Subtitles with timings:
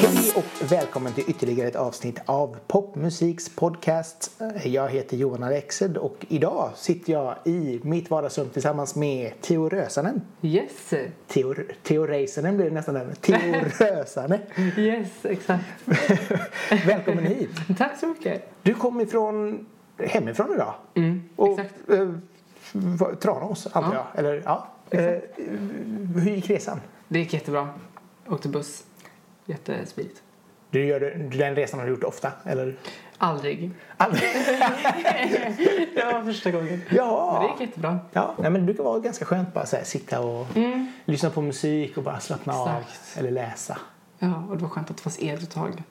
[0.00, 4.42] Hej och välkommen till ytterligare ett avsnitt av Popmusiks podcast.
[4.64, 10.20] Jag heter Johan Alexed och idag sitter jag i mitt vardagsrum tillsammans med Theo Rösanen.
[10.42, 10.94] Yes,
[11.28, 13.14] Theo, Theo Räisänen blir det nästan där.
[13.20, 13.38] Theo
[13.86, 14.38] Rösanen.
[14.76, 15.64] yes, exakt.
[16.86, 17.50] Välkommen hit.
[17.78, 18.50] Tack så mycket.
[18.62, 19.66] Du kom ifrån
[19.98, 20.74] hemifrån idag.
[20.94, 21.74] Mm, Och, exakt.
[21.90, 22.08] eh,
[23.20, 24.06] Tranås antar Ja.
[24.14, 24.18] jag.
[24.24, 24.68] Eller, ja.
[24.90, 25.00] Eh,
[26.16, 26.80] hur gick resan?
[27.08, 27.68] Det gick jättebra.
[28.28, 28.84] Åkte buss.
[29.46, 30.22] Jättesmidigt.
[30.70, 31.00] Du gör
[31.38, 32.32] den resan har du gjort ofta?
[32.44, 32.76] Eller?
[33.18, 33.70] Aldrig.
[33.96, 34.22] Aldrig?
[35.94, 36.68] Det var första gången.
[36.68, 37.50] Men det Ja.
[37.58, 37.98] gick jättebra.
[38.12, 38.34] ja.
[38.38, 40.46] Nej, men det brukar vara ganska skönt bara så här, sitta och
[41.04, 42.68] lyssna på musik och bara slappna av.
[42.68, 42.80] Mm.
[42.80, 43.18] Exakt.
[43.18, 43.78] Eller läsa.
[44.18, 45.82] Ja, och det var skönt att det fanns eluttag.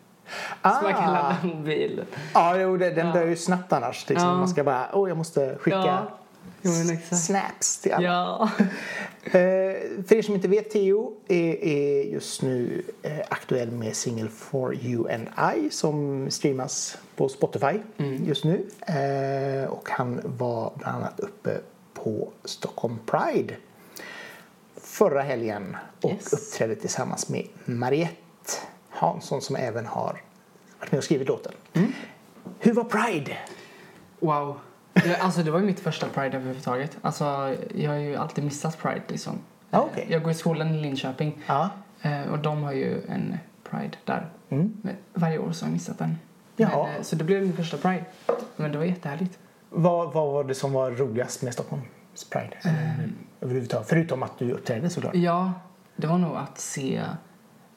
[0.61, 0.77] Ah.
[0.79, 2.03] Så man kan ladda mobil.
[2.33, 3.13] Ja, jo, det, den Ja.
[3.13, 4.09] dör ju snabbt annars.
[4.09, 4.29] Liksom.
[4.29, 4.35] Ja.
[4.35, 6.17] Man ska bara, åh, jag måste skicka Ja.
[6.61, 6.71] Jo,
[7.11, 8.07] snaps till alla.
[8.07, 8.49] Ja.
[9.25, 9.31] Eh,
[10.07, 14.75] för er som inte vet, Theo är, är just nu eh, aktuell med single For
[14.75, 18.25] You and I som streamas på Spotify Mm.
[18.25, 18.65] just nu.
[18.87, 21.57] Eh, och han var bland annat uppe
[21.93, 23.53] på Stockholm Pride
[24.81, 26.33] förra helgen och Yes.
[26.33, 28.51] uppträdde tillsammans med Mariette
[29.03, 30.21] Hansson som även har
[30.79, 31.53] varit med och skrivit låten.
[31.73, 31.91] Mm.
[32.59, 33.37] Hur var Pride?
[34.19, 34.59] Wow.
[35.19, 36.97] Alltså det var ju mitt första Pride överhuvudtaget.
[37.01, 39.39] Alltså jag har ju alltid missat Pride liksom.
[39.71, 39.83] Ah.
[39.95, 41.41] Eh, Jag går i skolan i Linköping.
[41.47, 41.69] Ja.
[42.01, 43.37] Eh, Och de har ju en
[43.69, 44.29] Pride där.
[44.49, 44.73] Mm.
[44.81, 46.17] Men varje år så har jag missat den.
[46.55, 46.83] Jaha.
[46.87, 48.05] Men, eh, så det blev min första Pride.
[48.55, 49.39] Men det var jättehärligt.
[49.69, 51.83] Vad, vad var det som var roligast med Stockholms
[52.29, 52.57] Pride?
[52.63, 53.09] Eller,
[53.41, 53.87] överhuvudtaget?
[53.89, 55.15] Förutom att du uppträdde såklart.
[55.15, 55.53] Ja,
[55.95, 57.01] det var nog att se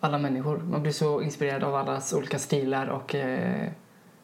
[0.06, 0.58] alla människor.
[0.58, 3.68] Man blir så inspirerad av allas olika stilar och eh,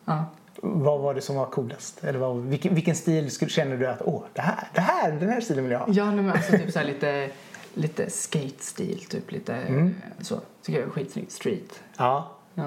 [0.04, 0.24] ja.
[0.64, 2.04] Vad var det som var coolast?
[2.04, 5.28] Eller vad, vilken, vilken stil skulle, känner du att åh, det här, det här, den
[5.28, 5.86] här stilen vill jag ha?
[5.90, 7.30] Ja, nej, men alltså typ så här lite,
[7.74, 9.86] lite skate-stil, typ lite Mm.
[9.86, 10.40] eh, så.
[10.62, 11.32] Tycker jag är skitsnyggt.
[11.32, 11.82] Street.
[11.96, 12.64] Ja, Ja,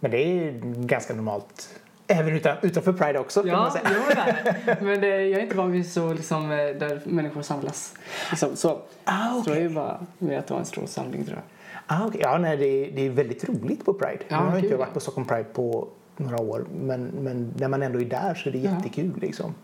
[0.00, 1.68] men det är ju ganska normalt.
[2.06, 3.90] Även utan, utanför Pride också kan man ja säga.
[3.96, 4.80] jo, det är.
[4.80, 7.94] Men det, jag är inte van vid så liksom, eh, där människor samlas.
[8.30, 8.80] Liksom, så.
[9.04, 11.44] Ah, Så det ju bara med att det var en stor samling tror jag.
[11.86, 12.20] Ah, okej.
[12.20, 14.24] Ja, nej, det, är, det är väldigt roligt på Pride.
[14.28, 16.64] Ja, nu har inte jag varit på Stockholm Pride på några år.
[16.74, 18.70] Men, men när man ändå är där så är det Ja.
[18.70, 19.18] jättekul.
[19.20, 19.54] Liksom.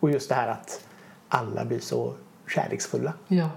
[0.00, 0.84] Och just det här att
[1.28, 2.14] alla blir så
[2.48, 3.12] kärleksfulla.
[3.28, 3.50] Ja.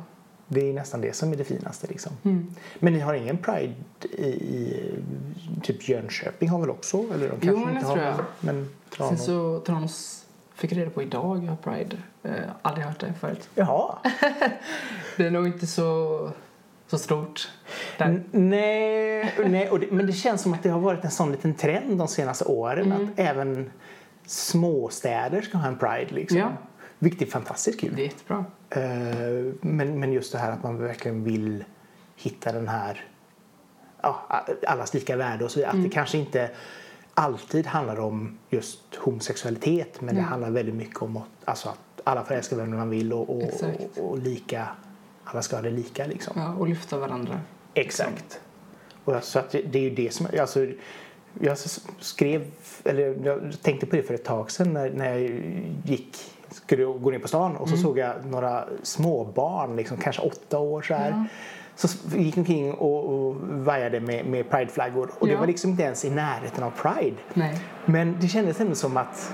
[0.48, 1.88] Det är nästan det som är det finaste.
[1.88, 2.12] Liksom.
[2.24, 2.48] Mm.
[2.80, 4.94] Men ni har ingen Pride i, i
[5.64, 6.98] typ Jönköping har väl också?
[6.98, 8.18] Eller de kanske Jo, inte har tror jag.
[8.18, 9.26] det, Men Sen Tranås.
[9.26, 11.98] så Tranås fick jag reda på idag, jag har Pride.
[12.24, 13.50] Eh, aldrig hört det förut.
[13.56, 13.96] Jaha.
[15.18, 16.30] Det är nog inte så,
[16.92, 17.50] så stort
[17.98, 18.24] där.
[18.32, 21.98] Nej, nej det, men det känns som att det har varit en sån liten trend
[21.98, 23.04] de senaste åren Mm.
[23.06, 23.72] att även
[24.26, 26.08] småstäder ska ha en Pride.
[26.16, 26.38] Liksom.
[26.38, 26.52] Ja.
[27.00, 27.94] Vilket är fantastiskt kul.
[27.96, 28.46] Det är jättebra.
[28.70, 31.64] Eh, men, men just det här att man verkligen vill
[32.16, 33.06] hitta den här
[34.02, 35.70] ja, allas lika värde och så vidare.
[35.70, 35.90] Att Mm.
[35.90, 36.50] det kanske inte
[37.14, 40.30] alltid handlar om just homosexualitet men det Nej.
[40.30, 43.44] handlar väldigt mycket om att, alltså att alla får älska vem man vill och, och,
[43.98, 44.68] och, och lika,
[45.32, 46.34] alla ska ha det lika liksom.
[46.36, 47.40] Ja, och lyfta varandra.
[47.74, 48.40] Exakt.
[49.06, 50.66] Och så att det, det är ju det som, alltså,
[51.40, 51.58] jag
[52.00, 52.46] skrev,
[52.84, 55.42] eller jag tänkte på det för ett tag sedan när, när jag
[55.86, 56.18] gick,
[56.50, 57.84] skulle gå ner på stan och så Mm.
[57.84, 61.10] såg jag några småbarn, liksom, kanske åtta år så här.
[61.10, 61.26] Ja.
[61.76, 65.40] Så gick omkring och, och vajade med, med prideflaggor och det Ja.
[65.40, 67.16] var liksom inte ens i närheten av pride.
[67.34, 67.60] Nej.
[67.86, 69.34] Men det kändes ändå som att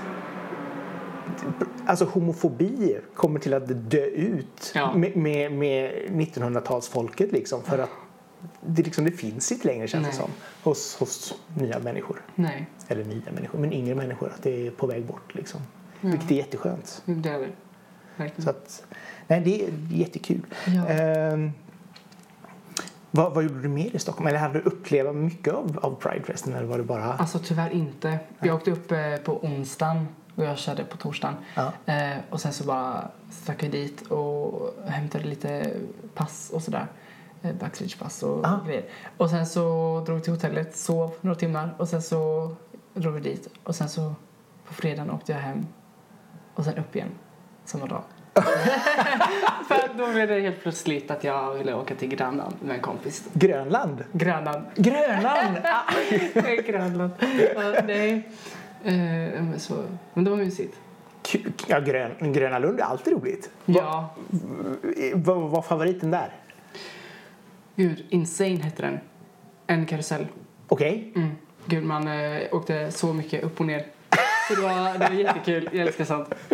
[1.86, 4.94] alltså homofobi kommer till att dö ut Ja.
[4.94, 7.62] med, med, med 1900-talsfolket liksom.
[7.62, 7.90] För att
[8.60, 10.30] det, liksom, det finns inte längre känns det som.
[10.62, 12.22] Hos, hos nya människor.
[12.34, 12.66] Nej.
[12.88, 14.28] Eller nya människor, men yngre människor.
[14.34, 15.60] Att det är på väg bort liksom.
[16.00, 16.08] Ja.
[16.08, 17.02] Vilket är jätteskönt.
[17.04, 17.48] Det är det.
[18.16, 18.42] Verkligen.
[18.42, 18.84] Så att,
[19.26, 20.46] nej, det är jättekul.
[20.66, 20.86] Ja.
[20.88, 21.50] Ehm,
[23.10, 24.26] vad, vad gjorde du mer i Stockholm?
[24.26, 26.54] Eller hade du upplevt mycket av, av Pridefesten?
[26.54, 27.12] Eller var det bara...
[27.14, 28.18] Alltså tyvärr inte.
[28.40, 30.06] Jag åkte upp eh, på onsdagen
[30.38, 31.36] och jag körde på torsdagen.
[31.54, 31.72] Ja.
[31.86, 35.70] Eh, och sen så bara stack jag dit och hämtade lite
[36.14, 36.86] pass och sådär.
[37.42, 38.60] Eh, Backstagepass och Ah.
[38.66, 38.84] grejer.
[39.16, 39.60] Och sen så
[40.06, 42.50] drog vi till hotellet, sov några timmar och sen så
[42.94, 43.48] drog vi dit.
[43.64, 44.14] Och sen så
[44.68, 45.66] på fredagen åkte jag hem
[46.54, 47.10] och sen upp igen
[47.64, 48.02] samma dag.
[49.68, 53.24] För då blev det helt plötsligt att jag ville åka till Grönland med en kompis.
[53.32, 54.04] Grönland?
[54.12, 54.64] Grönland.
[54.76, 55.56] Grönland!
[55.64, 55.92] Ah.
[56.66, 57.10] Grönland.
[57.54, 58.28] Ja, nej.
[58.84, 58.92] Eh,
[59.42, 59.84] men, så,
[60.14, 60.76] men det var mysigt.
[61.66, 63.50] Ja, Grön, Gröna Lund är alltid roligt.
[63.66, 64.14] Ja.
[65.14, 66.32] Vad var favoriten där?
[67.76, 68.98] Gud, Insane hette den.
[69.66, 70.26] En karusell.
[70.68, 71.12] Okej.
[71.16, 71.30] Mm.
[71.66, 73.86] Gud, man eh, åkte så mycket upp och ner.
[74.48, 75.68] Så det var, det var jättekul.
[75.72, 76.34] Jag älskar sånt.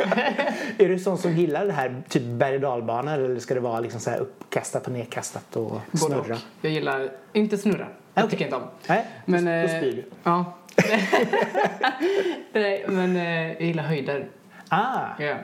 [0.79, 4.01] Är du sån som gillar det här typ berg och eller ska det vara liksom
[4.01, 6.27] så här uppkastat och nedkastat och Både och.
[6.61, 7.87] Jag gillar inte snurra.
[8.15, 8.31] Okej.
[8.31, 8.71] tycker jag inte om.
[8.89, 10.05] Nej, Men, då eh, spyr du.
[10.23, 10.53] Ja.
[12.53, 14.29] Nej, men eh, jag gillar höjder.
[14.69, 15.37] Ah, Ja.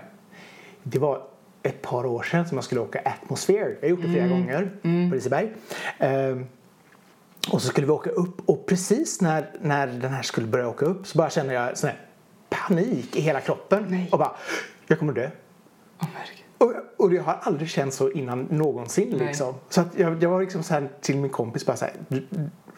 [0.83, 1.23] det var
[1.63, 3.71] ett par år sedan som jag skulle åka Atmosphere.
[3.81, 4.71] Jag har gjort det flera gånger
[5.11, 5.53] på Liseberg.
[5.99, 6.47] Ehm,
[7.53, 10.85] och så skulle vi åka upp och precis när, när den här skulle börja åka
[10.87, 11.99] upp så bara kände jag sån här
[12.49, 13.87] panik i hela kroppen.
[13.89, 14.09] Nej.
[14.13, 14.33] Och bara,
[14.87, 15.31] jag kommer dö.
[15.99, 16.40] Herregud.
[16.61, 19.15] Och, och jag har aldrig känt så innan någonsin.
[19.19, 19.27] Nej.
[19.27, 19.55] Liksom.
[19.69, 22.27] Så att jag, jag var liksom så här till min kompis bara så här, "Du-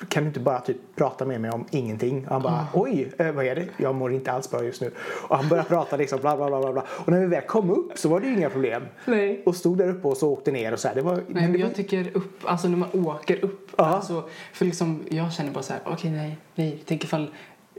[0.09, 2.25] kan du inte bara typ prata med mig om ingenting?
[2.27, 3.67] Och han bara, oj, eh, vad är det?
[3.77, 4.91] Jag mår inte alls bra just nu.
[5.29, 6.85] Och han började prata liksom bla bla bla bla.
[6.91, 8.83] Och när vi väl kom upp så var det ju inga problem.
[9.05, 9.43] Nej.
[9.47, 10.95] Och stod där uppe och så åkte ner och så här.
[10.95, 13.71] Det var, Nej, men var, jag tycker upp, alltså när man åker upp.
[13.77, 13.85] Ja.
[13.85, 16.83] Alltså, för liksom, jag känner bara så här, okej nej, nej.
[16.87, 17.31] Tänk ifall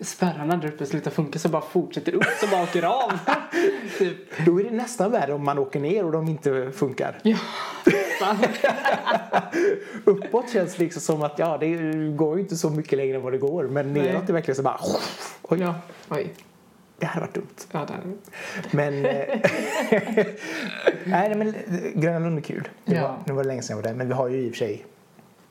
[0.01, 3.11] spärrarna där uppe slutar funka så bara fortsätter upp så bara åker av.
[3.97, 4.45] typ.
[4.45, 7.19] då är det nästan värre om man åker ner och de inte funkar.
[7.23, 7.37] Ja.
[10.05, 11.75] Uppåt känns det liksom som att ja, det
[12.15, 13.63] går ju inte så mycket längre än vad det går.
[13.63, 14.03] Men Nej.
[14.03, 14.79] neråt är verkligen så bara,
[15.41, 15.75] oj, Ja,
[16.09, 16.33] oj.
[16.99, 17.47] det hade varit dumt.
[17.71, 17.99] Ja, där.
[18.71, 19.39] Men, eh,
[21.05, 21.53] nej, men eh,
[21.95, 22.67] Gröna Lund är kul.
[22.85, 23.01] Det Ja.
[23.07, 23.95] var, nu var det länge sedan jag var där.
[23.97, 24.85] Men vi har ju i och för sig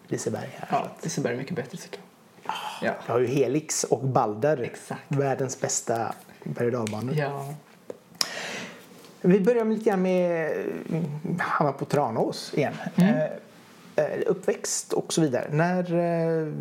[0.08, 0.68] Liseberg här.
[0.70, 2.54] Ja, Liseberg är mycket bättre tycker jag.
[2.82, 2.92] Ja.
[3.06, 4.60] Vi har ju Helix och Balder.
[4.62, 5.02] Exakt.
[5.08, 6.14] Världens bästa
[6.44, 7.14] berg och dalbanor.
[7.14, 7.54] Ja.
[9.24, 10.52] Vi börjar med lite grann med
[10.90, 12.74] mm, hamna på Tranås igen.
[12.94, 13.14] Mm.
[13.14, 15.48] Eh, eh, uppväxt och så vidare.
[15.50, 16.52] När eh,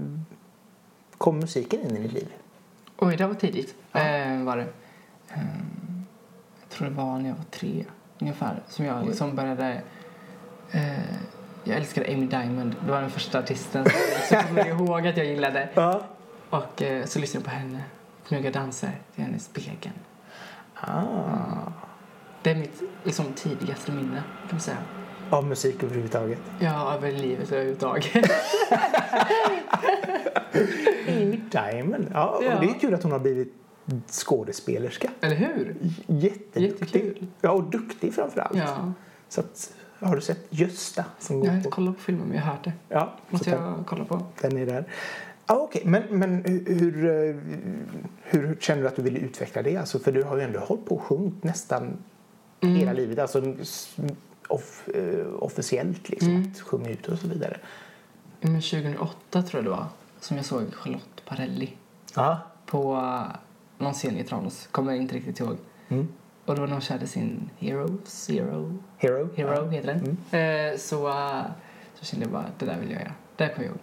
[1.17, 2.33] kom musiken in i ditt liv?
[2.97, 3.75] Oj, det var tidigt.
[3.93, 4.67] Eh, var det.
[5.33, 6.05] Ehm,
[6.61, 7.85] jag tror det var när jag var tre
[8.19, 9.81] ungefär som jag liksom började...
[10.71, 10.99] Eh,
[11.63, 12.75] jag älskade Amy Diamond.
[12.85, 13.85] Det var den första artisten
[14.27, 15.69] som jag kommer ihåg att jag gillade.
[15.73, 16.01] Ja.
[16.49, 17.83] Och eh, så lyssnade jag på henne.
[18.27, 19.95] Knuga danser till hennes spegeln.
[20.75, 21.90] Ah.
[22.41, 24.77] Det är mitt liksom, tidigaste minne kan man säga.
[25.29, 26.39] Av musik överhuvudtaget.
[26.59, 28.31] Ja, över livet överhuvudtaget.
[31.07, 32.07] Amy Diamond.
[32.13, 32.59] Ja, Ja.
[32.59, 33.53] Det är kul att hon har blivit
[34.07, 35.11] skådespelerska.
[35.21, 35.75] Eller hur?
[36.07, 36.61] Jätteduktig.
[36.63, 37.27] Jättekul.
[37.41, 38.57] Ja, och duktig framförallt.
[38.57, 38.93] Ja.
[39.29, 41.75] Så att, har du sett Gösta som Jag har inte på?
[41.75, 42.73] kollat på filmen men jag har hört det.
[42.89, 44.21] Ja, Måste den, jag kolla på.
[44.41, 44.85] den är där.
[45.47, 45.81] Ja, okej.
[45.85, 47.11] Men, men hur, eh,
[48.23, 49.77] hur, hur känner du att du vill utveckla det?
[49.77, 51.97] Alltså, för du har ju ändå hållit på och sjungit nästan
[52.61, 52.75] Mm.
[52.75, 53.19] hela livet.
[53.19, 53.55] Alltså
[54.47, 56.29] off, eh, officiellt liksom.
[56.29, 56.51] Mm.
[56.51, 57.57] Att sjunga ut och så vidare.
[58.41, 59.85] Men 2008 tror jag det var
[60.19, 61.73] som jag såg Charlotte Parelli
[62.15, 62.39] Ja.
[62.65, 63.23] på uh,
[63.77, 64.67] någon scen i Tranås.
[64.71, 65.57] Kommer jag inte riktigt ihåg.
[65.89, 66.07] Mm.
[66.45, 69.29] Och då när hon körde sin Hero, Zero, Hero.
[69.35, 69.69] Hero Ja.
[69.69, 70.17] heter den.
[70.71, 71.41] Eh, så, uh,
[71.95, 73.13] så kände jag bara, det där vill jag göra.
[73.35, 73.79] Det kommer jag ihåg.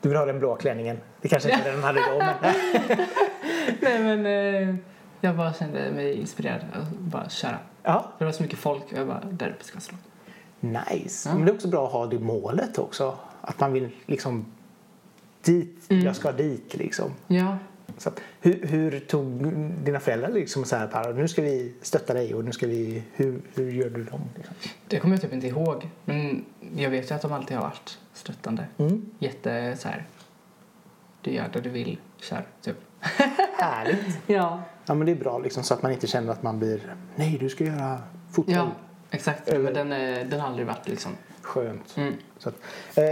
[0.00, 0.98] Du vill ha den blå klänningen.
[1.20, 2.36] Det kanske inte den hade då, men...
[3.80, 4.74] Nej men eh,
[5.20, 7.58] jag bara kände mig inspirerad att bara köra.
[7.88, 9.96] Ja, Det var så mycket folk jag bara, där uppe ska jag slå.
[10.60, 11.28] nice.
[11.28, 11.34] Ja.
[11.34, 13.18] Men det är också bra att ha det målet också.
[13.40, 14.46] Att man vill liksom
[15.42, 16.04] dit, Mm.
[16.04, 17.10] jag ska dit liksom.
[17.26, 17.58] Ja,
[17.98, 19.52] Så att, hur, hur tog
[19.84, 23.40] dina föräldrar liksom så här, nu ska vi stötta dig och nu ska vi, hur,
[23.54, 24.20] hur gör du dem?
[24.36, 24.54] Liksom?
[24.88, 25.88] det kommer jag typ inte ihåg.
[26.04, 26.44] Men
[26.76, 28.66] jag vet ju att de alltid har varit stöttande.
[28.78, 29.10] Mm.
[29.18, 30.06] Jätte så här.
[31.20, 32.76] Du gör det du vill, kör, typ.
[33.58, 34.18] Härligt.
[34.26, 34.62] Ja.
[34.88, 37.36] Ja men det är bra liksom så att man inte känner att man blir, nej
[37.40, 37.98] du ska göra
[38.32, 38.54] fotboll.
[38.54, 38.70] Ja,
[39.10, 39.48] exakt.
[39.48, 41.12] Eller- Men den, eh, den har aldrig varit liksom.
[41.42, 41.96] Skönt.
[41.96, 42.14] Mm.
[42.38, 42.54] Så att,
[42.94, 43.04] eh,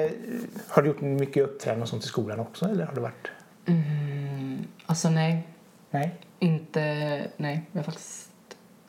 [0.69, 3.29] har du gjort mycket uppträdanden och sånt i skolan också eller har det varit?
[3.67, 5.49] Mm, alltså nej,
[5.91, 6.15] Nej.
[6.39, 6.81] inte,
[7.37, 7.63] nej.
[7.73, 8.31] Jag faktiskt,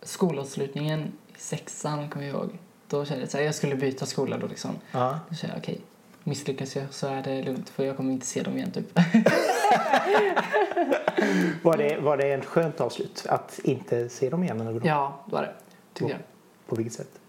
[0.01, 0.99] skolavslutningen
[1.35, 2.49] i sexan kommer jag ihåg.
[2.87, 4.71] Då kände jag här, jag skulle byta skola då liksom.
[4.91, 5.19] Ja.
[5.29, 5.81] Då kände jag okej,
[6.27, 8.85] misslyckas jag så är det lugnt för jag kommer inte se dem igen typ.
[11.63, 14.61] Var det, var det ett skönt avslut att inte se dem igen?
[14.61, 15.53] Eller ja, det var det.
[15.93, 16.19] Tycker jag.
[16.67, 17.19] På vilket sätt?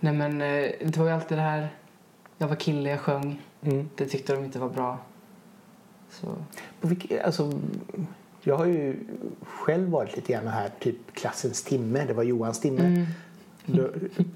[0.00, 1.68] Nej men eh, det var ju alltid det här,
[2.38, 3.40] jag var kille, jag sjöng.
[3.62, 3.88] Mm.
[3.96, 4.98] Det tyckte de inte var bra.
[6.10, 6.26] Så,
[6.80, 7.52] På vilket, alltså,
[8.42, 8.96] jag har ju
[9.42, 12.04] själv varit lite grann här, typ klassens timme.
[12.04, 12.84] Det var Johans timme.
[12.84, 13.06] mm.
[13.66, 13.88] Då,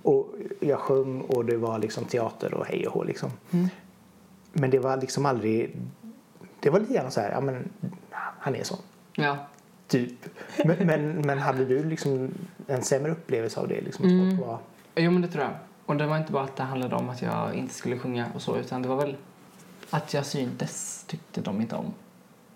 [0.03, 3.31] och jag sjöng och det var liksom teater och hej och hå liksom.
[3.51, 3.69] Mm.
[4.61, 5.77] Men det var liksom aldrig...
[6.61, 7.69] Det var lite grann så här, ja men
[8.11, 8.79] han är sån.
[9.15, 9.37] Ja.
[9.89, 10.13] Typ.
[10.65, 12.31] Men, men, men hade du liksom
[12.67, 13.81] en sämre upplevelse av det?
[13.81, 14.37] Liksom, Mm.
[14.39, 14.59] var,
[14.97, 15.53] Jo men det tror jag.
[15.87, 18.43] Och det var inte bara att det handlade om att jag inte skulle sjunga och
[18.43, 19.17] så utan det var väl
[19.91, 21.95] att jag syntes tyckte de inte om.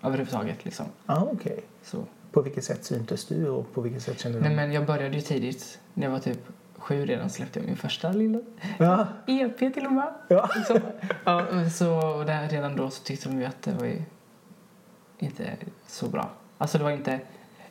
[0.03, 0.87] Överhuvudtaget liksom.
[1.07, 1.61] ah, okej.
[1.83, 2.05] Så.
[2.33, 4.45] På vilket sätt syntes du och på vilket sätt kände du?
[4.45, 5.79] Nej men jag började ju tidigt.
[5.95, 6.39] När jag var typ
[6.81, 8.39] sju redan släppte jag min första lilla
[8.79, 10.13] Ja, EP till och med.
[10.29, 10.49] ja.
[10.57, 10.79] Liksom.
[11.25, 13.93] Ja, så och där, redan då så tyckte de ju att det var
[15.19, 15.51] inte
[15.87, 16.31] så bra.
[16.59, 17.21] Alltså det var inte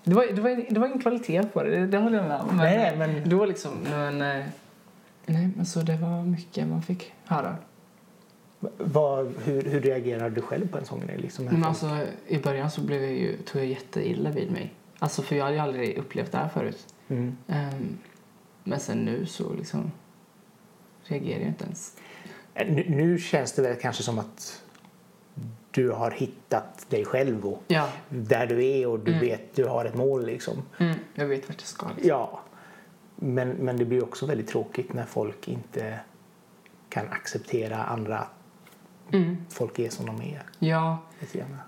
[0.04, 2.40] Det var, det, var, det var ingen kvalitet på det, det, det håller jag med
[2.42, 2.58] om.
[2.58, 4.22] Nej, men- Då liksom, men...
[4.22, 4.46] eh,
[5.26, 7.56] Nej, men så det var mycket man fick höra.
[8.78, 11.18] Vad, hur, hur reagerar du själv på en sån grej?
[11.18, 11.98] Liksom, Men alltså,
[12.28, 14.74] i början så blev jag ju, tog jag jätteilla vid mig.
[15.00, 16.94] Alltså, för jag hade ju aldrig upplevt det här förut.
[17.08, 17.38] mm.
[17.48, 17.98] Ehm,
[18.64, 19.92] men sen nu så liksom
[21.04, 21.98] reagerar jag inte ens.
[22.56, 24.64] nu, nu känns det väl kanske som att
[25.72, 29.86] du har hittat dig själv och Ja, där du är och du vet du har
[29.86, 30.62] ett mål liksom.
[30.80, 31.88] mm, jag vet vart jag ska.
[31.88, 32.08] Liksom.
[32.10, 32.40] Ja.
[33.16, 36.00] Men, men det blir också väldigt tråkigt när folk inte
[36.90, 38.28] kan acceptera andra
[39.12, 39.38] Mm.
[39.50, 40.44] folk är som de är.
[40.60, 40.98] Ja,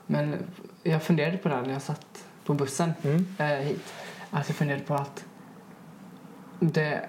[0.08, 0.36] men
[0.84, 3.26] jag funderade på det här när jag satt på bussen Mm.
[3.40, 3.94] eh, hit.
[4.32, 5.26] Att jag funderade på att
[6.62, 7.02] det,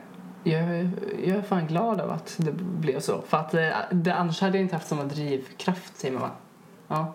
[0.44, 0.62] jag,
[1.24, 3.22] jag är fan glad av att det blev så.
[3.28, 6.30] För att eh, det, annars hade jag inte haft samma drivkraft, säger man va?
[6.88, 7.14] Ja.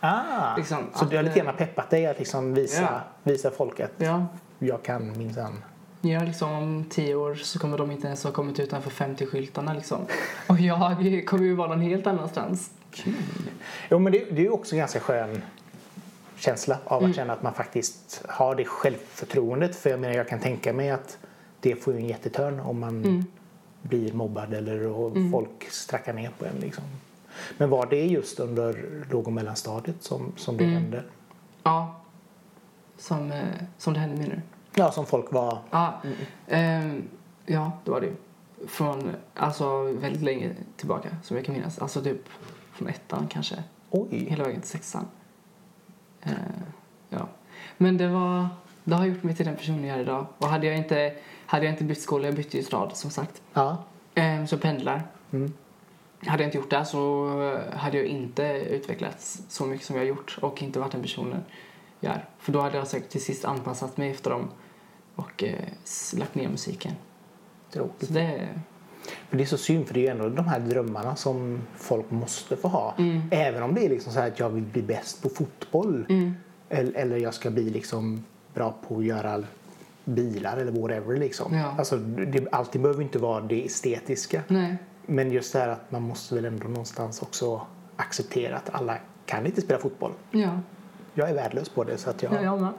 [0.00, 3.00] Ah, Liksom, så att, du har lite eh, grann peppat dig att liksom visa, Ja.
[3.22, 4.26] visa folk att Ja,
[4.58, 5.62] jag kan minsann.
[6.00, 9.98] Ja, liksom om tio år så kommer de inte ens ha kommit utanför 50-skyltarna liksom.
[10.46, 12.70] Och jag kommer ju vara någon helt annanstans.
[13.90, 15.42] Jo, men det, det är ju också en ganska skön
[16.36, 17.14] känsla av att Mm.
[17.14, 19.76] känna att man faktiskt har det självförtroendet.
[19.76, 21.18] För jag menar, jag kan tänka mig att
[21.60, 23.24] det får ju en jättetörn om man Mm.
[23.82, 26.56] blir mobbad eller och folk strackar ner på en.
[26.60, 26.84] Liksom.
[27.58, 30.76] Men var det just under låg och mellanstadiet som, som det Mm.
[30.82, 31.04] hände?
[31.62, 32.00] Ja.
[32.98, 33.44] Som, eh,
[33.78, 34.40] som det hände med nu.
[34.74, 35.58] Ja, som folk var...
[35.70, 36.00] Ja,
[36.46, 37.02] ehm,
[37.46, 38.14] ja, det var det ju.
[38.68, 41.78] Från, alltså väldigt länge tillbaka som jag kan minnas.
[41.78, 42.28] Alltså typ
[42.72, 43.62] från ettan kanske.
[43.90, 44.26] Oj!
[44.30, 45.06] Hela vägen till sexan.
[46.22, 46.32] Eh,
[47.08, 47.28] ja.
[47.76, 48.48] Men det var,
[48.84, 50.26] det har gjort mig till den personen jag är idag.
[50.38, 51.14] Och hade jag inte,
[51.48, 53.42] hade jag inte bytt skola, jag bytte ju stad som sagt.
[53.52, 53.84] Ja.
[54.14, 55.02] Ehm, så pendlar.
[55.30, 55.52] Mm.
[56.26, 57.28] Hade jag inte gjort det så
[57.74, 61.42] hade jag inte utvecklats så mycket som jag har gjort och inte varit den personen
[62.00, 62.24] jag är.
[62.38, 64.48] För då hade jag säkert till sist anpassat mig efter dem
[65.14, 65.54] och eh,
[66.16, 66.92] lagt ner musiken.
[67.70, 68.08] Tråkigt.
[68.08, 68.48] Så det...
[69.30, 72.10] Men det är så synd för det är ju ändå de här drömmarna som folk
[72.10, 72.94] måste få ha.
[72.98, 73.22] Mm.
[73.30, 76.06] Även om det är liksom så här att jag vill bli bäst på fotboll.
[76.08, 76.34] Mm.
[76.68, 78.24] Eller, eller jag ska bli liksom
[78.54, 79.44] bra på att göra
[80.08, 81.16] bilar eller whatever.
[81.16, 81.54] Liksom.
[81.54, 81.74] Ja.
[81.78, 84.42] Alltså, det, allting behöver inte vara det estetiska.
[84.48, 84.76] Nej.
[85.06, 87.60] Men just det här att man måste väl ändå någonstans också
[87.96, 88.96] acceptera att alla
[89.26, 90.12] kan inte spela fotboll.
[90.30, 90.60] Ja.
[91.14, 92.32] Jag är värdelös på det så att jag...
[92.34, 92.72] Ja, jag.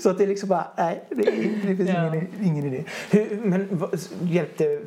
[0.00, 1.16] Så att det är liksom bara, nej, det,
[1.62, 2.14] det finns Ja.
[2.14, 2.84] ingen, ingen idé.
[3.10, 4.80] Hur, men vad, hjälpte eh,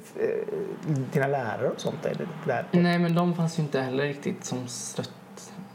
[1.14, 2.28] dina lärare och sånt där?
[2.72, 5.12] Nej, men de fanns ju inte heller riktigt som stött,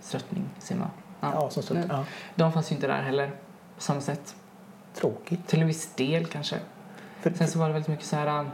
[0.00, 0.90] stöttning, säger man.
[1.20, 1.86] Ja, som stött, Nej.
[1.90, 2.04] ja.
[2.34, 3.30] De fanns ju inte där heller
[3.76, 4.36] på samma sätt.
[4.94, 5.46] Tråkigt.
[5.46, 6.56] Till en viss del kanske.
[7.20, 8.40] För, Sen så var det väldigt mycket så här...
[8.40, 8.46] um,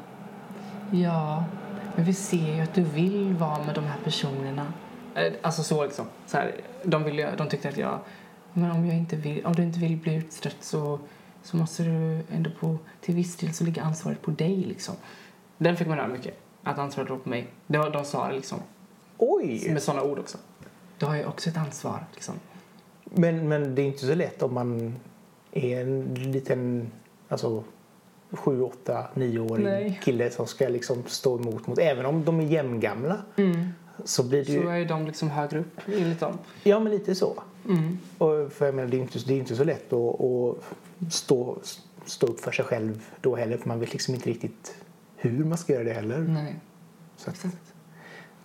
[1.00, 1.44] Ja,
[1.96, 4.72] men vi ser ju att du vill vara med de här personerna.
[5.14, 6.06] Eh, Alltså så liksom.
[6.26, 7.98] Så här, de, ville, de tyckte att jag...
[8.52, 10.98] Men om, jag inte vill, om du inte vill bli utstött så,
[11.42, 12.78] så måste du ändå på...
[13.00, 14.94] Till viss del så ligger ansvaret på dig liksom.
[15.58, 16.38] Den fick man höra mycket.
[16.62, 17.46] Att ansvaret låg på mig.
[17.66, 18.58] Det var, de sa det liksom.
[19.18, 19.70] oj!
[19.70, 20.38] Med sådana ord också.
[20.98, 22.34] Du har ju också ett ansvar liksom.
[23.04, 24.96] Men, men det är inte så lätt om man
[25.52, 26.90] är en liten,
[27.28, 27.64] alltså
[28.30, 30.00] sju, åtta, nioårig Nej.
[30.04, 33.22] kille som ska liksom stå emot mot, även om de är jämngamla
[34.04, 36.38] så blir det Så ju, är de liksom högre upp enligt dem.
[36.62, 37.42] ja men lite så.
[37.68, 37.98] Mm.
[38.18, 41.58] Och för jag menar, det är inte, det är inte så lätt att, att stå,
[42.04, 44.74] stå upp för sig själv då heller för man vet liksom inte riktigt
[45.16, 46.18] hur man ska göra det heller.
[46.18, 46.56] Nej,
[47.16, 47.74] Så att, exakt.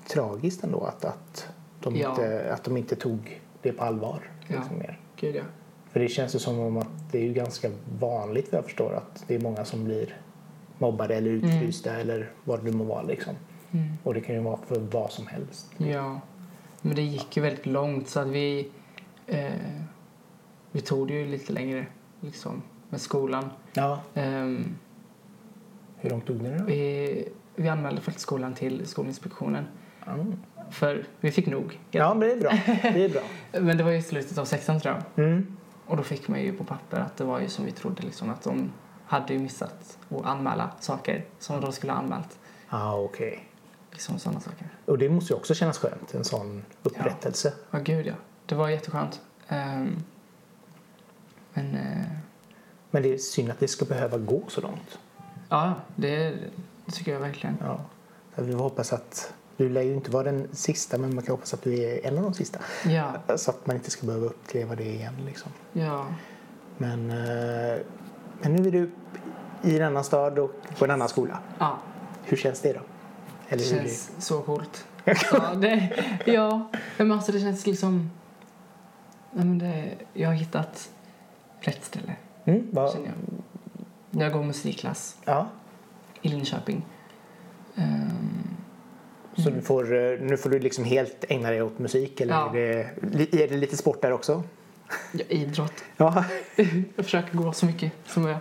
[0.07, 1.47] tragiskt ändå att, att,
[1.79, 2.09] de Ja.
[2.09, 4.31] inte, att de inte tog det på allvar.
[4.47, 4.55] Ja.
[4.59, 4.99] Liksom mer.
[5.19, 5.43] Gud ja.
[5.97, 9.35] För det känns ju som om att det är ganska vanligt jag förstår att det
[9.35, 10.17] är många som blir
[10.77, 13.33] mobbade eller utfrysta eller vad det må vara liksom.
[13.71, 13.87] Mm.
[14.03, 15.71] Och det kan ju vara för vad som helst.
[15.77, 16.21] Ja,
[16.81, 18.69] men det gick ju väldigt långt så att vi,
[19.27, 19.51] eh,
[20.71, 21.85] vi tog det ju lite längre
[22.21, 23.49] liksom med skolan.
[23.73, 24.75] Ja, Ehm,
[25.97, 26.65] hur långt tog ni det då?
[26.65, 29.65] vi, vi anmälde faktiskt skolan till Skolinspektionen
[30.07, 30.33] Mm.
[30.71, 31.79] för vi fick nog.
[31.91, 32.51] Ja, men det är bra.
[32.93, 33.21] Det är bra.
[33.61, 35.25] Men det var ju i slutet av sexan tror jag.
[35.25, 35.56] Mm.
[35.87, 38.29] Och då fick man ju på papper att det var ju som vi trodde liksom
[38.29, 38.71] att de
[39.05, 42.39] hade ju missat att anmäla saker som de skulle ha anmält.
[42.69, 43.47] Ja, okej.
[43.91, 44.69] Liksom sådana saker.
[44.85, 47.53] Och det måste ju också kännas skönt, en sån upprättelse.
[47.71, 48.13] Ja, gud ja.
[48.45, 49.21] Det var jätteskönt.
[49.47, 50.03] Ehm,
[51.53, 52.05] men eh,
[52.91, 54.99] Men det är synd att det ska behöva gå så långt.
[55.49, 56.35] Ja, det,
[56.85, 57.57] det tycker jag verkligen.
[57.61, 57.79] Ja.
[58.35, 61.61] Vi hoppas att du lär ju inte vara den sista, men man kan hoppas att
[61.63, 62.59] du är en av de sista.
[62.85, 65.13] Ja, Så att man inte ska behöva uppleva det igen.
[65.25, 65.51] Liksom.
[65.73, 66.05] ja,
[66.77, 67.77] Men, eh,
[68.41, 68.91] men nu är du
[69.63, 71.39] i en annan stad och på en annan skola.
[71.59, 71.77] ja.
[72.23, 72.79] Hur känns det då?
[72.79, 74.85] Det Eller hur känns så coolt.
[75.31, 75.89] Ja, det,
[76.25, 78.11] ja, men alltså det känns liksom...
[79.31, 80.89] Nej, men det, jag har hittat
[81.59, 83.05] rätt ställe, Mm, vad- känner
[84.11, 84.23] jag.
[84.23, 85.47] Jag går musikklass ja.
[86.21, 86.85] i Linköping.
[87.75, 88.16] Ehm,
[89.43, 92.55] Så du får, eh, nu får du liksom helt ägna dig åt musik eller Ja.
[92.55, 94.43] är, det, är det lite sport där också?
[95.11, 95.73] ja, idrott.
[95.97, 96.25] Ja.
[96.95, 98.37] Jag försöker gå så mycket som jag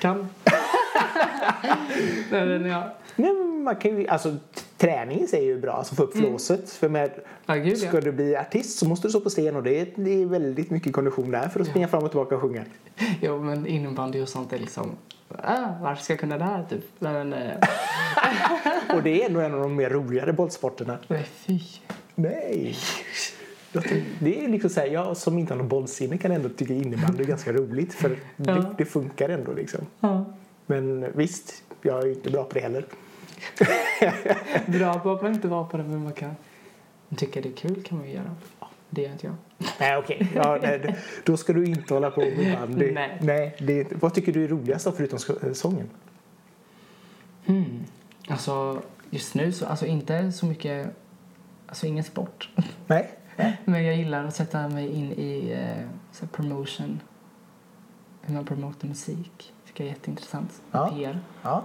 [0.00, 0.28] kan.
[2.30, 2.94] Nej, ja.
[3.16, 3.32] Nej,
[3.64, 4.36] man kan ju, alltså,
[4.78, 6.70] träning är ju bra, alltså få upp flåset.
[6.70, 7.10] För med,
[7.46, 7.88] Ja, gud ja.
[7.88, 10.26] ska du bli artist så måste du stå på scen och det är, det är
[10.26, 12.64] väldigt mycket kondition där för att springa fram och tillbaka och sjunga.
[13.20, 14.90] Jo, men innebandy och sånt är liksom...
[15.42, 16.84] Ah, varför ska jag kunna det här, typ?
[16.98, 17.50] Men, eh,
[18.96, 20.98] Och det är nog en av de mer roligare bollsporterna.
[21.08, 21.60] nej, fy.
[22.14, 22.76] Nej!
[24.20, 27.22] Det är liksom så här, jag som inte har någon bollsinne kan ändå tycka innebandy
[27.22, 28.74] är ganska roligt för det, Ja.
[28.78, 29.80] det funkar ändå liksom.
[30.00, 30.24] Ja.
[30.66, 32.84] Men visst, jag är inte bra på det heller.
[34.66, 36.34] Bra på att man inte vara på det, men man kan
[37.16, 38.34] tycka det är kul kan man ju göra.
[38.92, 39.34] Ja, det gör inte jag.
[39.80, 42.90] Nej okej, ja, nej, det- då ska du inte hålla på med bandy.
[42.92, 43.18] Nej.
[43.20, 45.90] nej det vad tycker du är roligast då, förutom eh, sången?
[47.46, 47.84] Hmm.
[48.28, 50.86] Alltså, just nu så, alltså inte så mycket,
[51.66, 52.48] alltså ingen sport.
[52.86, 53.10] Nej?
[53.64, 55.52] Men jag gillar att sätta mig in i
[56.20, 57.00] eh, promotion,
[58.22, 59.52] hur man promotar musik.
[59.66, 60.62] tycker jag är jätteintressant.
[60.72, 60.92] Ja.
[60.96, 61.20] PR.
[61.42, 61.64] Ja.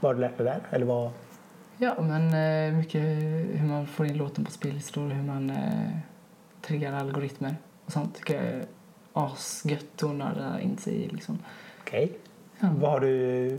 [0.00, 0.60] Vad har du lärt dig där?
[0.70, 1.10] Eller vad?
[1.76, 3.02] Ja, men eh, mycket
[3.60, 5.90] hur man får in låten på spellistor, hur man eh,
[6.62, 8.66] triggar algoritmer och sånt tycker jag är
[9.12, 11.38] asgött att nörda in sig i liksom.
[11.80, 12.18] Okej.
[12.60, 12.68] Ja.
[12.80, 13.08] Vad har du,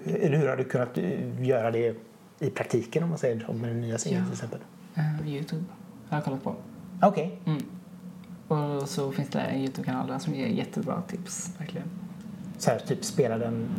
[0.05, 0.97] eller hur har du kunnat
[1.41, 1.95] göra det
[2.39, 4.25] i praktiken om man säger om den nya singeln Ja.
[4.25, 4.59] till exempel?
[4.95, 5.63] Eh, Youtube
[6.09, 6.55] har jag kollat på.
[7.01, 7.39] Okej.
[7.45, 7.61] Mm.
[8.47, 11.87] Och så finns det en Youtube-kanal där som ger jättebra tips, verkligen.
[12.57, 13.69] Så här, typ spela den